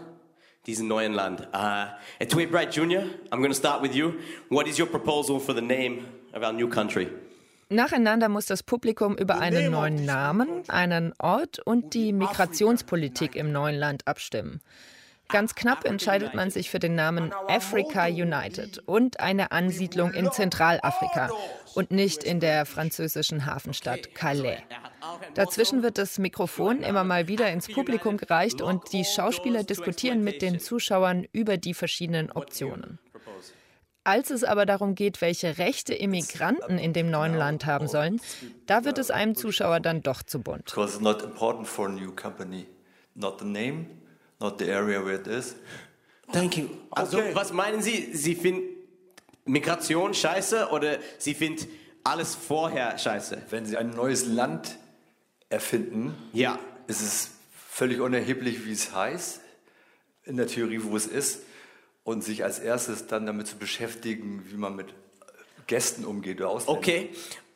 [0.67, 1.47] dieses neuen Land?
[1.54, 1.88] Uh,
[2.19, 4.13] Etui Bright Jr., I'm going to start with you.
[4.49, 7.08] What is your proposal for the name of our new country?
[7.69, 13.75] Nacheinander muss das Publikum über einen neuen Namen, einen Ort und die Migrationspolitik im neuen
[13.75, 14.62] Land abstimmen.
[15.30, 21.30] Ganz knapp entscheidet man sich für den Namen Africa United und eine Ansiedlung in Zentralafrika
[21.74, 24.60] und nicht in der französischen Hafenstadt Calais.
[25.34, 30.42] Dazwischen wird das Mikrofon immer mal wieder ins Publikum gereicht und die Schauspieler diskutieren mit
[30.42, 33.00] den Zuschauern über die verschiedenen Optionen.
[34.04, 38.22] Als es aber darum geht, welche Rechte Immigranten in dem neuen Land haben sollen,
[38.68, 40.66] da wird es einem Zuschauer dann doch zu bunt.
[40.66, 42.68] Because it's not important for a new company,
[43.16, 43.88] not the name,
[44.39, 45.56] not the area where it is.
[46.32, 46.69] Thank you.
[46.91, 47.36] Also, okay.
[47.36, 48.13] was meinen Sie?
[48.13, 48.63] Sie finden
[49.45, 51.67] Migration scheiße oder Sie finden
[52.04, 53.43] alles vorher scheiße?
[53.50, 54.78] Wenn Sie ein neues Land
[55.50, 56.60] erfinden, ja.
[56.88, 57.32] ist es
[57.69, 59.41] völlig unerheblich, wie es heißt,
[60.24, 61.41] in der Theorie, wo es ist
[62.04, 64.93] und sich als erstes dann damit zu beschäftigen, wie man mit
[65.67, 66.78] Gästen umgeht oder Ausländern.
[66.78, 67.10] Okay,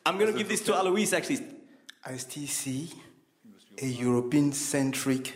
[0.06, 1.42] I'm going to give this to Alois actually.
[2.06, 2.90] I still see
[3.82, 5.34] a European-centric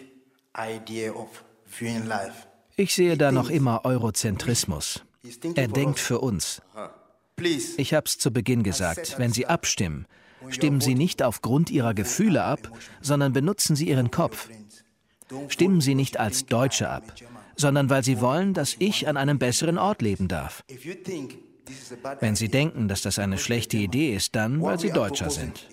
[2.75, 5.03] Ich sehe da noch immer Eurozentrismus.
[5.55, 6.61] Er denkt für uns.
[7.77, 10.05] Ich habe es zu Beginn gesagt, wenn Sie abstimmen,
[10.49, 14.49] stimmen Sie nicht aufgrund Ihrer Gefühle ab, sondern benutzen Sie Ihren Kopf.
[15.47, 17.03] Stimmen Sie nicht als Deutsche ab,
[17.55, 20.63] sondern weil sie wollen, dass ich an einem besseren Ort leben darf.
[22.19, 25.67] Wenn Sie denken, dass das eine schlechte Idee ist, dann, weil Sie Deutscher sind.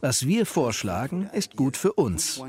[0.00, 2.42] Was wir vorschlagen, ist gut für uns.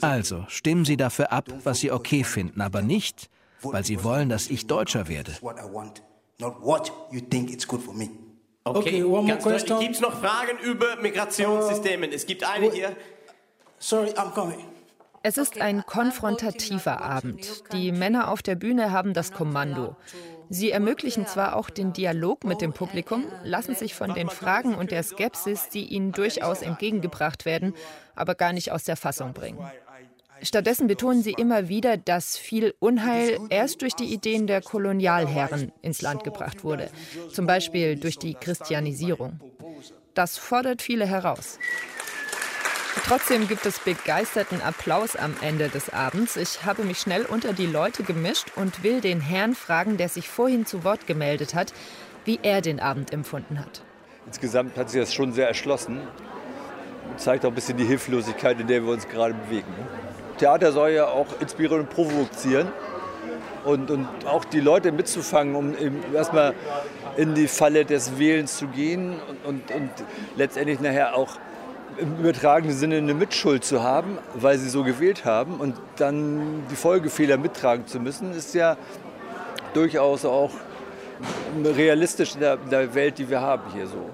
[0.00, 3.30] Also stimmen Sie dafür ab, was Sie okay finden, aber nicht,
[3.62, 5.32] weil Sie wollen, dass ich Deutscher werde.
[8.62, 9.80] Okay, one more question.
[9.80, 12.12] Gibt es noch Fragen über Migrationssystemen?
[12.12, 12.94] Es gibt eine hier.
[13.78, 14.58] Sorry, I'm coming.
[15.22, 17.64] Es ist ein konfrontativer Abend.
[17.72, 19.96] Die Männer auf der Bühne haben das Kommando.
[20.52, 24.90] Sie ermöglichen zwar auch den Dialog mit dem Publikum, lassen sich von den Fragen und
[24.90, 27.72] der Skepsis, die ihnen durchaus entgegengebracht werden,
[28.16, 29.64] aber gar nicht aus der Fassung bringen.
[30.42, 36.02] Stattdessen betonen sie immer wieder, dass viel Unheil erst durch die Ideen der Kolonialherren ins
[36.02, 36.90] Land gebracht wurde,
[37.32, 39.38] zum Beispiel durch die Christianisierung.
[40.14, 41.60] Das fordert viele heraus.
[43.06, 46.36] Trotzdem gibt es begeisterten Applaus am Ende des Abends.
[46.36, 50.28] Ich habe mich schnell unter die Leute gemischt und will den Herrn fragen, der sich
[50.28, 51.72] vorhin zu Wort gemeldet hat,
[52.24, 53.82] wie er den Abend empfunden hat.
[54.26, 56.00] Insgesamt hat sich das schon sehr erschlossen.
[57.16, 59.72] Zeigt auch ein bisschen die Hilflosigkeit, in der wir uns gerade bewegen.
[60.38, 62.68] Theater soll ja auch inspirieren und provozieren.
[63.64, 65.74] Und, und auch die Leute mitzufangen, um
[66.14, 66.54] erstmal
[67.16, 69.90] in die Falle des Wählens zu gehen und, und, und
[70.36, 71.36] letztendlich nachher auch
[71.98, 76.76] im übertragenen Sinne eine Mitschuld zu haben, weil sie so gewählt haben und dann die
[76.76, 78.76] Folgefehler mittragen zu müssen, ist ja
[79.74, 80.50] durchaus auch
[81.64, 84.10] realistisch in der, in der Welt, die wir haben hier so.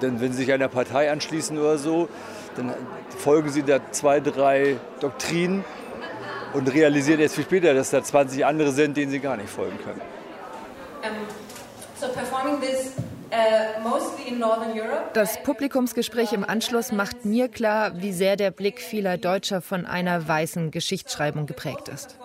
[0.00, 2.08] Denn wenn Sie sich einer Partei anschließen oder so,
[2.56, 2.72] dann
[3.18, 5.64] folgen Sie da zwei, drei Doktrinen
[6.52, 9.78] und realisieren erst viel später, dass da 20 andere sind, denen Sie gar nicht folgen
[9.84, 10.00] können.
[11.02, 11.10] Um,
[12.00, 12.92] so performing this
[15.12, 20.26] das Publikumsgespräch im Anschluss macht mir klar, wie sehr der Blick vieler Deutscher von einer
[20.26, 22.18] weißen Geschichtsschreibung geprägt ist.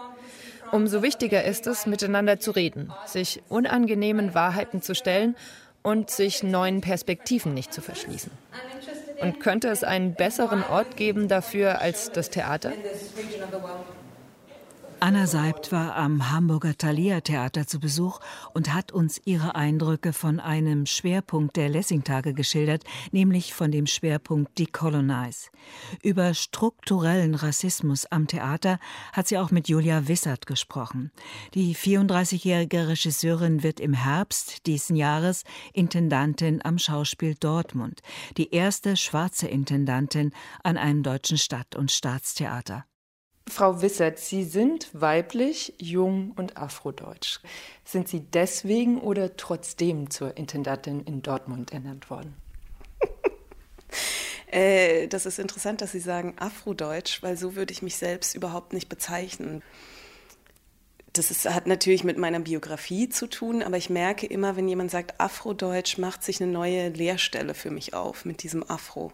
[0.72, 5.36] Umso wichtiger ist es, miteinander zu reden, sich unangenehmen Wahrheiten zu stellen
[5.82, 8.32] und sich neuen Perspektiven nicht zu verschließen.
[9.22, 12.72] Und könnte es einen besseren Ort geben dafür als das Theater?
[15.02, 18.20] Anna Seibt war am Hamburger Thalia Theater zu Besuch
[18.54, 24.60] und hat uns ihre Eindrücke von einem Schwerpunkt der Lessing-Tage geschildert, nämlich von dem Schwerpunkt
[24.60, 25.52] Decolonize.
[26.04, 28.78] Über strukturellen Rassismus am Theater
[29.14, 31.12] hat sie auch mit Julia Wissert gesprochen.
[31.54, 38.02] Die 34-jährige Regisseurin wird im Herbst diesen Jahres Intendantin am Schauspiel Dortmund,
[38.36, 42.86] die erste schwarze Intendantin an einem deutschen Stadt- und Staatstheater.
[43.50, 47.40] Frau Wissert, Sie sind weiblich, jung und afrodeutsch.
[47.84, 52.36] Sind Sie deswegen oder trotzdem zur Intendantin in Dortmund ernannt worden?
[54.52, 58.74] äh, das ist interessant, dass Sie sagen afrodeutsch, weil so würde ich mich selbst überhaupt
[58.74, 59.64] nicht bezeichnen.
[61.14, 64.92] das ist, hat natürlich mit meiner Biografie zu tun, aber ich merke immer, wenn jemand
[64.92, 69.12] sagt Afrodeutsch, macht sich eine neue Leerstelle für mich auf mit diesem Afro,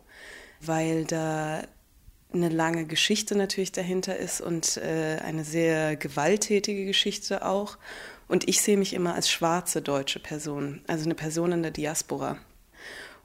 [0.62, 1.63] weil da
[2.36, 7.78] eine lange Geschichte natürlich dahinter ist und äh, eine sehr gewalttätige Geschichte auch.
[8.28, 12.38] Und ich sehe mich immer als schwarze deutsche Person, also eine Person in der Diaspora.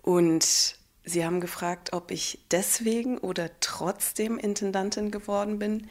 [0.03, 5.89] Und sie haben gefragt, ob ich deswegen oder trotzdem Intendantin geworden bin.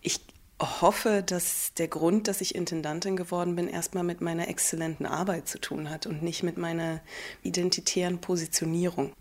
[0.00, 0.20] Ich
[0.60, 5.60] hoffe, dass der Grund, dass ich Intendantin geworden bin, erstmal mit meiner exzellenten Arbeit zu
[5.60, 7.02] tun hat und nicht mit meiner
[7.42, 9.12] identitären Positionierung.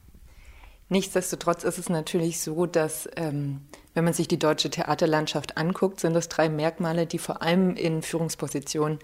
[0.89, 3.61] Nichtsdestotrotz ist es natürlich so, dass ähm,
[3.95, 8.01] wenn man sich die deutsche Theaterlandschaft anguckt, sind das drei Merkmale, die vor allem in
[8.01, 8.99] Führungspositionen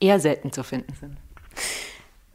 [0.00, 1.16] eher selten zu finden sind.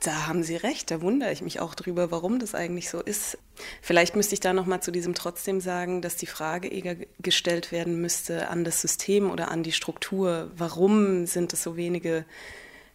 [0.03, 3.37] Da haben Sie recht, da wundere ich mich auch drüber, warum das eigentlich so ist.
[3.81, 7.71] Vielleicht müsste ich da noch mal zu diesem trotzdem sagen, dass die Frage eher gestellt
[7.71, 10.51] werden müsste an das System oder an die Struktur.
[10.55, 12.25] Warum sind es so wenige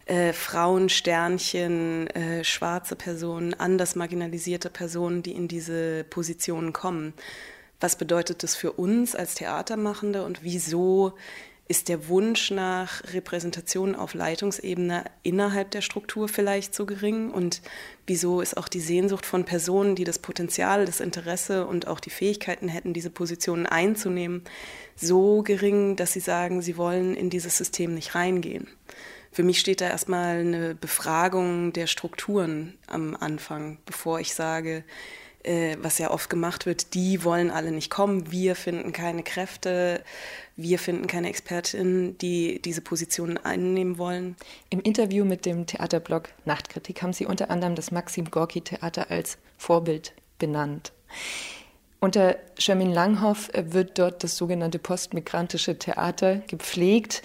[0.05, 7.13] äh, Frauen, Sternchen, äh, schwarze Personen, anders marginalisierte Personen, die in diese Positionen kommen?
[7.79, 11.13] Was bedeutet das für uns als Theatermachende und wieso
[11.67, 17.31] ist der Wunsch nach Repräsentation auf Leitungsebene innerhalb der Struktur vielleicht so gering?
[17.31, 17.61] Und
[18.05, 22.09] wieso ist auch die Sehnsucht von Personen, die das Potenzial, das Interesse und auch die
[22.09, 24.43] Fähigkeiten hätten, diese Positionen einzunehmen,
[24.95, 28.67] so gering, dass sie sagen, sie wollen in dieses System nicht reingehen?
[29.33, 34.83] Für mich steht da erstmal eine Befragung der Strukturen am Anfang, bevor ich sage,
[35.41, 40.03] äh, was ja oft gemacht wird, die wollen alle nicht kommen, wir finden keine Kräfte,
[40.55, 44.35] wir finden keine Expertinnen, die diese Positionen einnehmen wollen.
[44.69, 49.39] Im Interview mit dem Theaterblog Nachtkritik haben Sie unter anderem das Maxim Gorki Theater als
[49.57, 50.93] Vorbild benannt.
[51.99, 57.23] Unter Shermin Langhoff wird dort das sogenannte postmigrantische Theater gepflegt.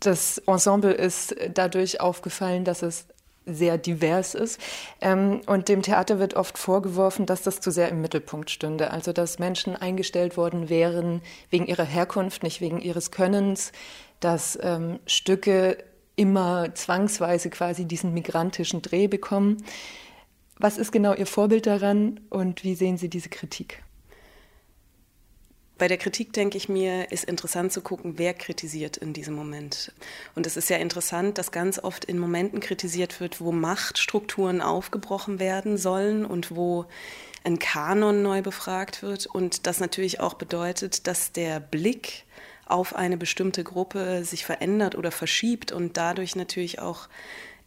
[0.00, 3.06] Das Ensemble ist dadurch aufgefallen, dass es
[3.46, 4.60] sehr divers ist.
[5.00, 8.90] Ähm, und dem Theater wird oft vorgeworfen, dass das zu sehr im Mittelpunkt stünde.
[8.90, 13.72] Also dass Menschen eingestellt worden wären wegen ihrer Herkunft, nicht wegen ihres Könnens,
[14.20, 15.78] dass ähm, Stücke
[16.16, 19.62] immer zwangsweise quasi diesen migrantischen Dreh bekommen.
[20.58, 23.82] Was ist genau Ihr Vorbild daran und wie sehen Sie diese Kritik?
[25.78, 29.92] Bei der Kritik denke ich mir, ist interessant zu gucken, wer kritisiert in diesem Moment.
[30.34, 35.38] Und es ist ja interessant, dass ganz oft in Momenten kritisiert wird, wo Machtstrukturen aufgebrochen
[35.38, 36.86] werden sollen und wo
[37.44, 39.26] ein Kanon neu befragt wird.
[39.26, 42.24] Und das natürlich auch bedeutet, dass der Blick
[42.64, 47.08] auf eine bestimmte Gruppe sich verändert oder verschiebt und dadurch natürlich auch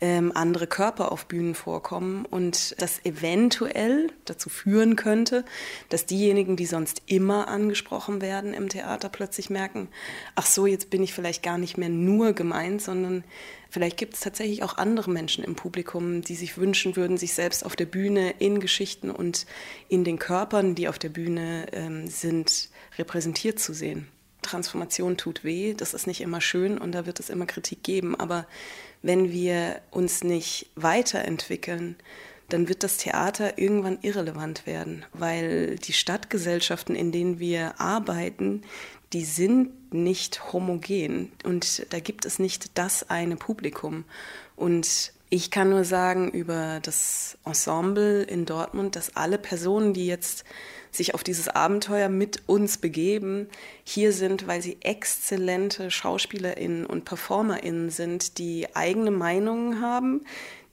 [0.02, 5.44] ähm, andere Körper auf Bühnen vorkommen und das eventuell dazu führen könnte,
[5.90, 9.90] dass diejenigen, die sonst immer angesprochen werden im Theater, plötzlich merken,
[10.36, 13.24] ach so, jetzt bin ich vielleicht gar nicht mehr nur gemeint, sondern
[13.70, 17.66] vielleicht gibt es tatsächlich auch andere Menschen im Publikum, die sich wünschen würden, sich selbst
[17.66, 19.46] auf der Bühne in Geschichten und
[19.90, 24.08] in den Körpern, die auf der Bühne ähm, sind, repräsentiert zu sehen.
[24.42, 28.16] Transformation tut weh, das ist nicht immer schön und da wird es immer Kritik geben,
[28.16, 28.46] aber
[29.02, 31.96] wenn wir uns nicht weiterentwickeln,
[32.50, 38.64] dann wird das Theater irgendwann irrelevant werden, weil die Stadtgesellschaften, in denen wir arbeiten,
[39.14, 41.32] die sind nicht homogen.
[41.44, 44.04] Und da gibt es nicht das eine Publikum.
[44.56, 50.44] Und ich kann nur sagen über das Ensemble in Dortmund, dass alle Personen, die jetzt
[50.92, 53.48] sich auf dieses Abenteuer mit uns begeben,
[53.84, 60.22] hier sind, weil sie exzellente Schauspielerinnen und Performerinnen sind, die eigene Meinungen haben,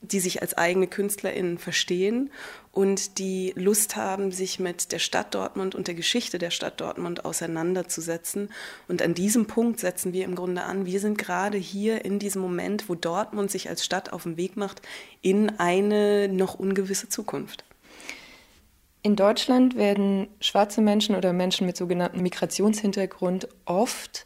[0.01, 2.29] die sich als eigene KünstlerInnen verstehen
[2.71, 7.25] und die Lust haben, sich mit der Stadt Dortmund und der Geschichte der Stadt Dortmund
[7.25, 8.49] auseinanderzusetzen.
[8.87, 10.85] Und an diesem Punkt setzen wir im Grunde an.
[10.85, 14.57] Wir sind gerade hier in diesem Moment, wo Dortmund sich als Stadt auf den Weg
[14.57, 14.81] macht
[15.23, 17.66] in eine noch ungewisse Zukunft.
[19.03, 24.25] In Deutschland werden schwarze Menschen oder Menschen mit sogenanntem Migrationshintergrund oft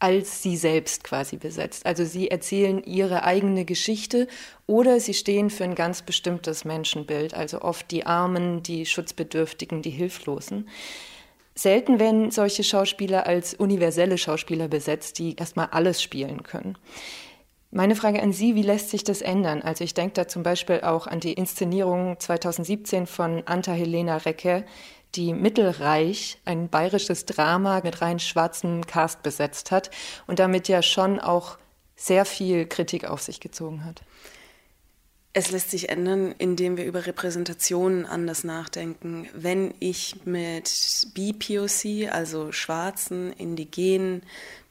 [0.00, 1.84] als sie selbst quasi besetzt.
[1.84, 4.28] Also sie erzählen ihre eigene Geschichte
[4.66, 9.90] oder sie stehen für ein ganz bestimmtes Menschenbild, also oft die Armen, die Schutzbedürftigen, die
[9.90, 10.68] Hilflosen.
[11.54, 16.78] Selten werden solche Schauspieler als universelle Schauspieler besetzt, die erstmal alles spielen können.
[17.70, 19.60] Meine Frage an Sie, wie lässt sich das ändern?
[19.60, 24.64] Also ich denke da zum Beispiel auch an die Inszenierung 2017 von Anta Helena Recke,
[25.14, 29.90] die Mittelreich, ein bayerisches Drama mit rein schwarzem Cast besetzt hat
[30.26, 31.58] und damit ja schon auch
[31.94, 34.02] sehr viel Kritik auf sich gezogen hat.
[35.38, 39.28] Es lässt sich ändern, indem wir über Repräsentationen anders nachdenken.
[39.32, 40.68] Wenn ich mit
[41.14, 44.24] BPOC, also schwarzen, indigenen,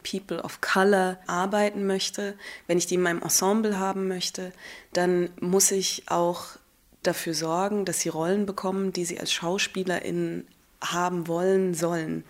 [0.03, 2.33] People of Color arbeiten möchte,
[2.67, 4.51] wenn ich die in meinem Ensemble haben möchte,
[4.91, 6.47] dann muss ich auch
[7.01, 10.45] dafür sorgen, dass sie Rollen bekommen, die sie als SchauspielerInnen
[10.81, 12.25] haben wollen, sollen.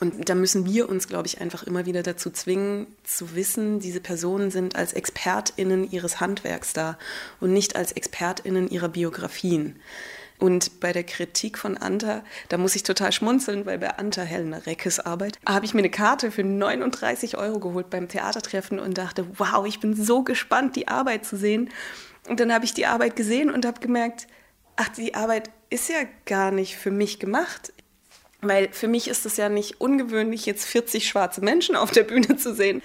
[0.00, 4.00] Und da müssen wir uns, glaube ich, einfach immer wieder dazu zwingen, zu wissen, diese
[4.00, 6.98] Personen sind als ExpertInnen ihres Handwerks da
[7.38, 9.76] und nicht als ExpertInnen ihrer Biografien.
[10.38, 14.56] Und bei der Kritik von Anta, da muss ich total schmunzeln, weil bei Anta Helena
[14.56, 19.26] Reckes Arbeit habe ich mir eine Karte für 39 Euro geholt beim Theatertreffen und dachte,
[19.36, 21.68] wow, ich bin so gespannt, die Arbeit zu sehen.
[22.26, 24.28] Und dann habe ich die Arbeit gesehen und habe gemerkt,
[24.76, 27.74] ach, die Arbeit ist ja gar nicht für mich gemacht.
[28.42, 32.36] Weil für mich ist es ja nicht ungewöhnlich, jetzt 40 schwarze Menschen auf der Bühne
[32.36, 32.82] zu sehen.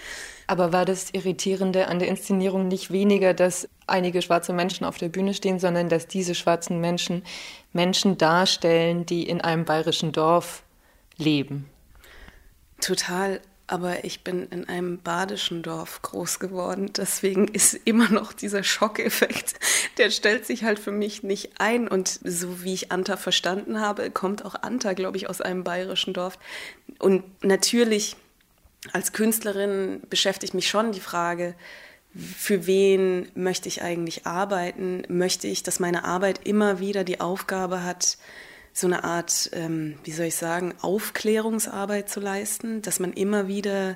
[0.48, 5.10] Aber war das Irritierende an der Inszenierung nicht weniger, dass einige schwarze Menschen auf der
[5.10, 7.24] Bühne stehen, sondern dass diese schwarzen Menschen
[7.74, 10.64] Menschen darstellen, die in einem bayerischen Dorf
[11.18, 11.70] leben?
[12.82, 13.42] Total.
[13.68, 16.92] Aber ich bin in einem badischen Dorf groß geworden.
[16.96, 19.56] Deswegen ist immer noch dieser Schockeffekt,
[19.98, 21.88] der stellt sich halt für mich nicht ein.
[21.88, 26.14] Und so wie ich Anta verstanden habe, kommt auch Anta, glaube ich, aus einem bayerischen
[26.14, 26.38] Dorf.
[27.00, 28.16] Und natürlich
[28.94, 31.56] als Künstlerin beschäftigt mich schon die Frage,
[32.16, 35.04] für wen möchte ich eigentlich arbeiten?
[35.10, 38.18] Möchte ich, dass meine Arbeit immer wieder die Aufgabe hat,
[38.76, 43.96] so eine Art, ähm, wie soll ich sagen, Aufklärungsarbeit zu leisten, dass man immer wieder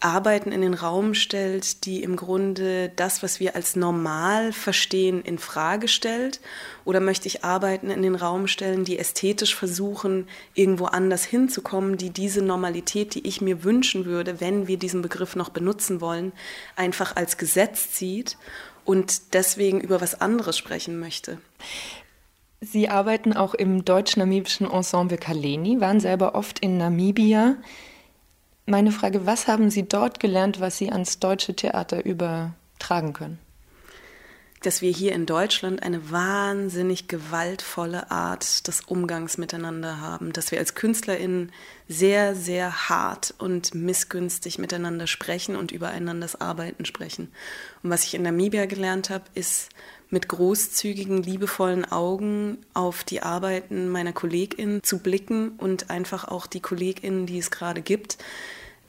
[0.00, 5.38] Arbeiten in den Raum stellt, die im Grunde das, was wir als normal verstehen, in
[5.38, 6.40] Frage stellt?
[6.84, 12.10] Oder möchte ich Arbeiten in den Raum stellen, die ästhetisch versuchen, irgendwo anders hinzukommen, die
[12.10, 16.32] diese Normalität, die ich mir wünschen würde, wenn wir diesen Begriff noch benutzen wollen,
[16.76, 18.36] einfach als Gesetz zieht
[18.84, 21.38] und deswegen über was anderes sprechen möchte?
[22.64, 27.56] Sie arbeiten auch im deutsch-namibischen Ensemble Kaleni, waren selber oft in Namibia.
[28.66, 33.40] Meine Frage, was haben Sie dort gelernt, was Sie ans deutsche Theater übertragen können?
[34.62, 40.60] Dass wir hier in Deutschland eine wahnsinnig gewaltvolle Art des Umgangs miteinander haben, dass wir
[40.60, 41.50] als KünstlerInnen
[41.88, 47.32] sehr, sehr hart und missgünstig miteinander sprechen und übereinanders Arbeiten sprechen.
[47.82, 49.68] Und was ich in Namibia gelernt habe, ist
[50.10, 56.60] mit großzügigen, liebevollen Augen auf die Arbeiten meiner KollegInnen zu blicken und einfach auch die
[56.60, 58.18] KollegInnen, die es gerade gibt,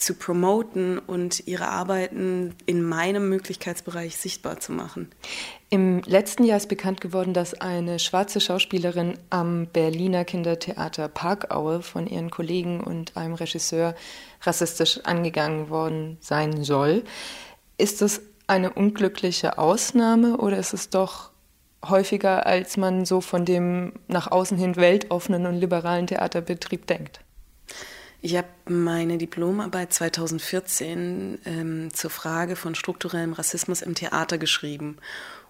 [0.04, 5.10] zu promoten und ihre Arbeiten in meinem Möglichkeitsbereich sichtbar zu machen.
[5.70, 12.06] Im letzten Jahr ist bekannt geworden, dass eine schwarze Schauspielerin am Berliner Kindertheater Parkaue von
[12.06, 13.96] ihren Kollegen und einem Regisseur
[14.42, 17.04] rassistisch angegangen worden sein soll.
[17.78, 21.32] Ist das eine unglückliche Ausnahme oder ist es doch
[21.84, 27.23] häufiger, als man so von dem nach außen hin weltoffenen und liberalen Theaterbetrieb denkt?
[28.26, 34.96] Ich habe meine Diplomarbeit 2014 ähm, zur Frage von strukturellem Rassismus im Theater geschrieben.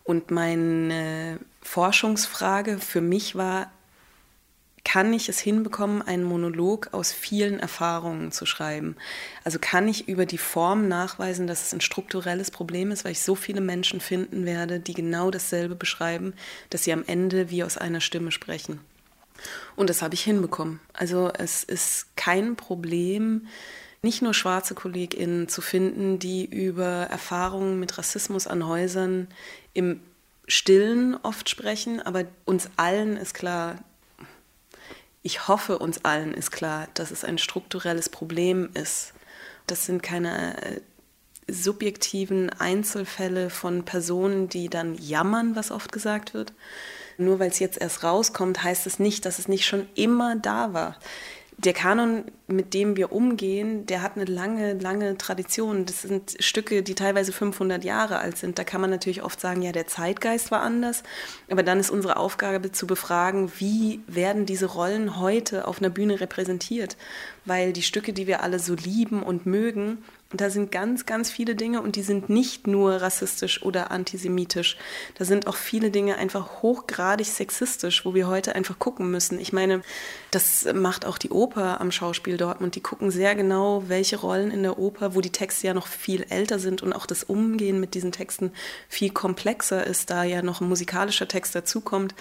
[0.03, 3.71] Und meine Forschungsfrage für mich war,
[4.83, 8.95] kann ich es hinbekommen, einen Monolog aus vielen Erfahrungen zu schreiben?
[9.43, 13.21] Also kann ich über die Form nachweisen, dass es ein strukturelles Problem ist, weil ich
[13.21, 16.33] so viele Menschen finden werde, die genau dasselbe beschreiben,
[16.71, 18.79] dass sie am Ende wie aus einer Stimme sprechen.
[19.75, 20.79] Und das habe ich hinbekommen.
[20.93, 23.47] Also es ist kein Problem,
[24.01, 29.27] nicht nur schwarze KollegInnen zu finden, die über Erfahrungen mit Rassismus an Häusern
[29.73, 30.01] im
[30.47, 33.77] Stillen oft sprechen, aber uns allen ist klar,
[35.21, 39.13] ich hoffe, uns allen ist klar, dass es ein strukturelles Problem ist.
[39.67, 40.81] Das sind keine äh,
[41.47, 46.53] subjektiven Einzelfälle von Personen, die dann jammern, was oft gesagt wird.
[47.17, 50.73] Nur weil es jetzt erst rauskommt, heißt es nicht, dass es nicht schon immer da
[50.73, 50.97] war
[51.57, 55.85] der Kanon, mit dem wir umgehen, der hat eine lange, lange Tradition.
[55.85, 58.59] Das sind Stücke, die teilweise 500 Jahre alt sind.
[58.59, 61.03] Da kann man natürlich oft sagen, ja, der Zeitgeist war anders.
[61.49, 66.19] Aber dann ist unsere Aufgabe zu befragen, wie werden diese Rollen heute auf einer Bühne
[66.19, 66.97] repräsentiert?
[67.45, 70.03] Weil die Stücke, die wir alle so lieben und mögen,
[70.33, 74.77] und da sind ganz, ganz viele Dinge und die sind nicht nur rassistisch oder antisemitisch.
[75.13, 79.39] Da sind auch viele Dinge einfach hochgradig sexistisch, wo wir heute einfach gucken müssen.
[79.39, 79.83] Ich meine,
[80.31, 82.73] das macht auch die Oper am Schauspiel Dortmund.
[82.73, 86.25] Die gucken sehr genau, welche Rollen in der Oper, wo die Texte ja noch viel
[86.27, 88.53] älter sind und auch das Umgehen mit diesen Texten
[88.89, 92.15] viel komplexer ist, da ja noch ein musikalischer Text dazukommt.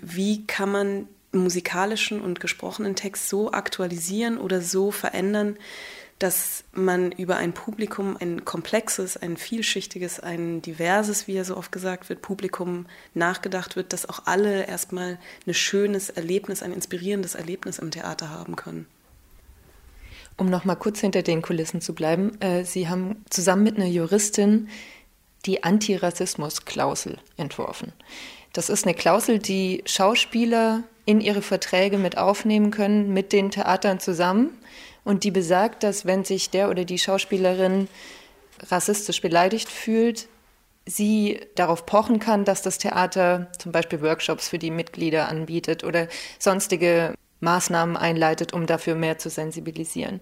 [0.00, 5.58] Wie kann man musikalischen und gesprochenen Text so aktualisieren oder so verändern,
[6.18, 11.70] dass man über ein Publikum, ein komplexes, ein vielschichtiges, ein diverses, wie ja so oft
[11.70, 17.78] gesagt wird, Publikum nachgedacht wird, dass auch alle erstmal ein schönes Erlebnis, ein inspirierendes Erlebnis
[17.78, 18.86] im Theater haben können.
[20.36, 23.86] Um noch mal kurz hinter den Kulissen zu bleiben, äh, Sie haben zusammen mit einer
[23.86, 24.68] Juristin
[25.46, 27.92] die Antirassismus-Klausel entworfen.
[28.52, 33.98] Das ist eine Klausel, die Schauspieler in ihre Verträge mit aufnehmen können, mit den Theatern
[33.98, 34.50] zusammen.
[35.04, 37.88] Und die besagt, dass wenn sich der oder die Schauspielerin
[38.68, 40.28] rassistisch beleidigt fühlt,
[40.84, 46.08] sie darauf pochen kann, dass das Theater zum Beispiel Workshops für die Mitglieder anbietet oder
[46.38, 50.20] sonstige Maßnahmen einleitet, um dafür mehr zu sensibilisieren.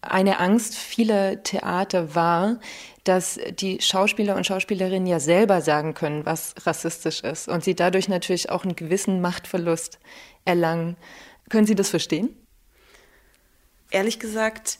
[0.00, 2.60] Eine Angst vieler Theater war,
[3.02, 8.08] dass die Schauspieler und Schauspielerinnen ja selber sagen können, was rassistisch ist und sie dadurch
[8.08, 9.98] natürlich auch einen gewissen Machtverlust
[10.44, 10.96] erlangen.
[11.48, 12.36] Können Sie das verstehen?
[13.90, 14.78] Ehrlich gesagt,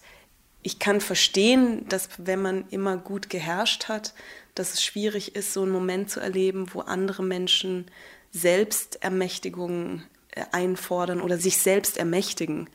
[0.62, 4.12] ich kann verstehen, dass wenn man immer gut geherrscht hat,
[4.54, 7.86] dass es schwierig ist, so einen Moment zu erleben, wo andere Menschen
[8.32, 10.02] Selbstermächtigung
[10.32, 12.68] äh, einfordern oder sich selbst ermächtigen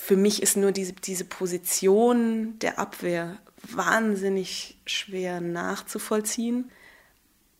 [0.00, 6.70] für mich ist nur diese, diese Position der Abwehr wahnsinnig schwer nachzuvollziehen.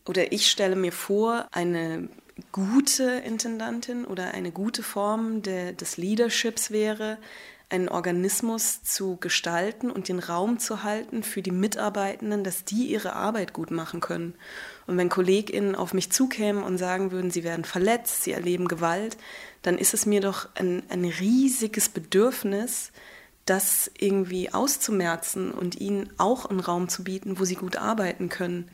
[0.07, 2.09] Oder ich stelle mir vor, eine
[2.51, 7.19] gute Intendantin oder eine gute Form de, des Leaderships wäre,
[7.69, 13.13] einen Organismus zu gestalten und den Raum zu halten für die Mitarbeitenden, dass die ihre
[13.13, 14.33] Arbeit gut machen können.
[14.91, 19.15] Und wenn KollegInnen auf mich zukämen und sagen würden, sie werden verletzt, sie erleben Gewalt,
[19.61, 22.91] dann ist es mir doch ein, ein riesiges Bedürfnis,
[23.45, 28.69] das irgendwie auszumerzen und ihnen auch einen Raum zu bieten, wo sie gut arbeiten können.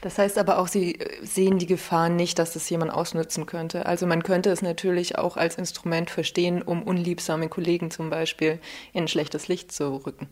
[0.00, 3.84] Das heißt aber auch, Sie sehen die Gefahr nicht, dass das jemand ausnutzen könnte.
[3.84, 8.58] Also man könnte es natürlich auch als Instrument verstehen, um unliebsame Kollegen zum Beispiel
[8.94, 10.30] in ein schlechtes Licht zu rücken.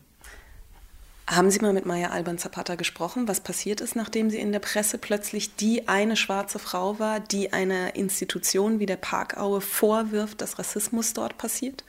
[1.31, 4.59] Haben Sie mal mit Maya Alban Zapata gesprochen, was passiert ist, nachdem sie in der
[4.59, 10.59] Presse plötzlich die eine schwarze Frau war, die einer Institution wie der Parkaue vorwirft, dass
[10.59, 11.85] Rassismus dort passiert?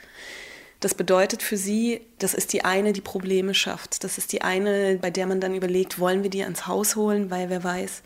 [0.79, 4.05] Das bedeutet für sie, das ist die eine, die Probleme schafft.
[4.05, 7.31] Das ist die eine, bei der man dann überlegt, wollen wir die ans Haus holen,
[7.31, 8.03] weil wer weiß.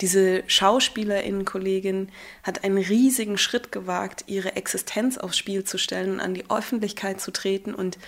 [0.00, 2.10] Diese Schauspielerinnenkollegin
[2.44, 7.20] hat einen riesigen Schritt gewagt, ihre Existenz aufs Spiel zu stellen und an die Öffentlichkeit
[7.20, 7.98] zu treten und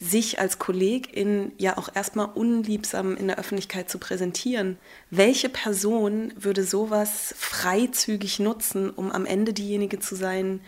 [0.00, 4.78] sich als Kollegin ja auch erstmal unliebsam in der Öffentlichkeit zu präsentieren.
[5.10, 10.60] Welche Person würde sowas freizügig nutzen, um am Ende diejenige zu sein,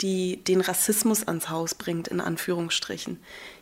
[0.00, 3.18] die den Rassismus ans Haus bringt, in Anführungsstrichen?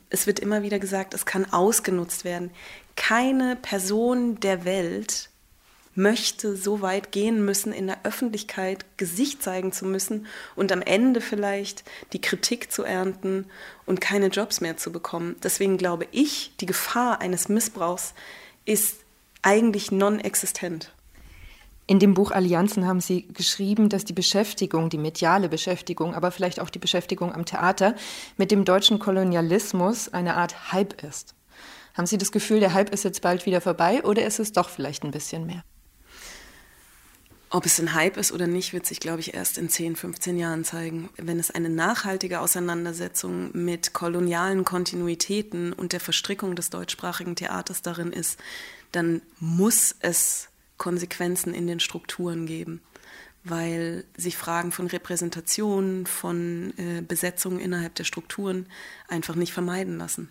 [0.08, 2.50] Es wird immer wieder gesagt, es kann ausgenutzt werden.
[2.96, 5.29] Keine Person der Welt
[6.02, 10.26] möchte so weit gehen müssen, in der Öffentlichkeit Gesicht zeigen zu müssen
[10.56, 13.46] und am Ende vielleicht die Kritik zu ernten
[13.86, 15.36] und keine Jobs mehr zu bekommen.
[15.42, 18.14] Deswegen glaube ich, die Gefahr eines Missbrauchs
[18.64, 18.96] ist
[19.42, 20.92] eigentlich non-existent.
[21.86, 26.60] In dem Buch Allianzen haben Sie geschrieben, dass die Beschäftigung, die mediale Beschäftigung, aber vielleicht
[26.60, 27.96] auch die Beschäftigung am Theater
[28.36, 31.34] mit dem deutschen Kolonialismus eine Art Hype ist.
[31.94, 34.68] Haben Sie das Gefühl, der Hype ist jetzt bald wieder vorbei oder ist es doch
[34.68, 35.64] vielleicht ein bisschen mehr?
[37.52, 40.38] Ob es ein Hype ist oder nicht, wird sich, glaube ich, erst in 10, 15
[40.38, 41.10] Jahren zeigen.
[41.16, 48.12] Wenn es eine nachhaltige Auseinandersetzung mit kolonialen Kontinuitäten und der Verstrickung des deutschsprachigen Theaters darin
[48.12, 48.38] ist,
[48.92, 52.80] dann muss es Konsequenzen in den Strukturen geben,
[53.42, 58.66] weil sich Fragen von Repräsentation, von äh, Besetzung innerhalb der Strukturen
[59.08, 60.30] einfach nicht vermeiden lassen.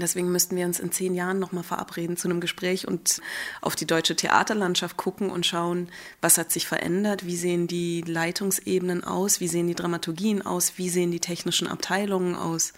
[0.00, 3.20] Deswegen müssten wir uns in zehn Jahren nochmal verabreden zu einem Gespräch und
[3.60, 5.88] auf die deutsche Theaterlandschaft gucken und schauen,
[6.20, 10.88] was hat sich verändert, wie sehen die Leitungsebenen aus, wie sehen die Dramaturgien aus, wie
[10.88, 12.72] sehen die technischen Abteilungen aus.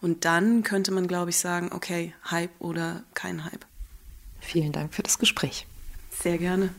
[0.00, 3.64] Und dann könnte man, glaube ich, sagen, okay, Hype oder kein Hype.
[4.40, 5.66] Vielen Dank für das Gespräch.
[6.10, 6.74] Sehr gerne.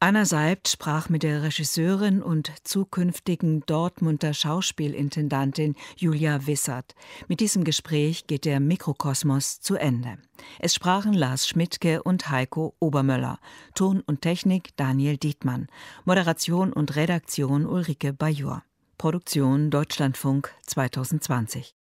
[0.00, 6.94] Anna Seibt sprach mit der Regisseurin und zukünftigen Dortmunder Schauspielintendantin Julia Wissert.
[7.26, 10.18] Mit diesem Gespräch geht der Mikrokosmos zu Ende.
[10.60, 13.40] Es sprachen Lars Schmidtke und Heiko Obermöller.
[13.74, 15.66] Ton und Technik Daniel Dietmann.
[16.04, 18.62] Moderation und Redaktion Ulrike Bajor.
[18.98, 21.74] Produktion Deutschlandfunk 2020.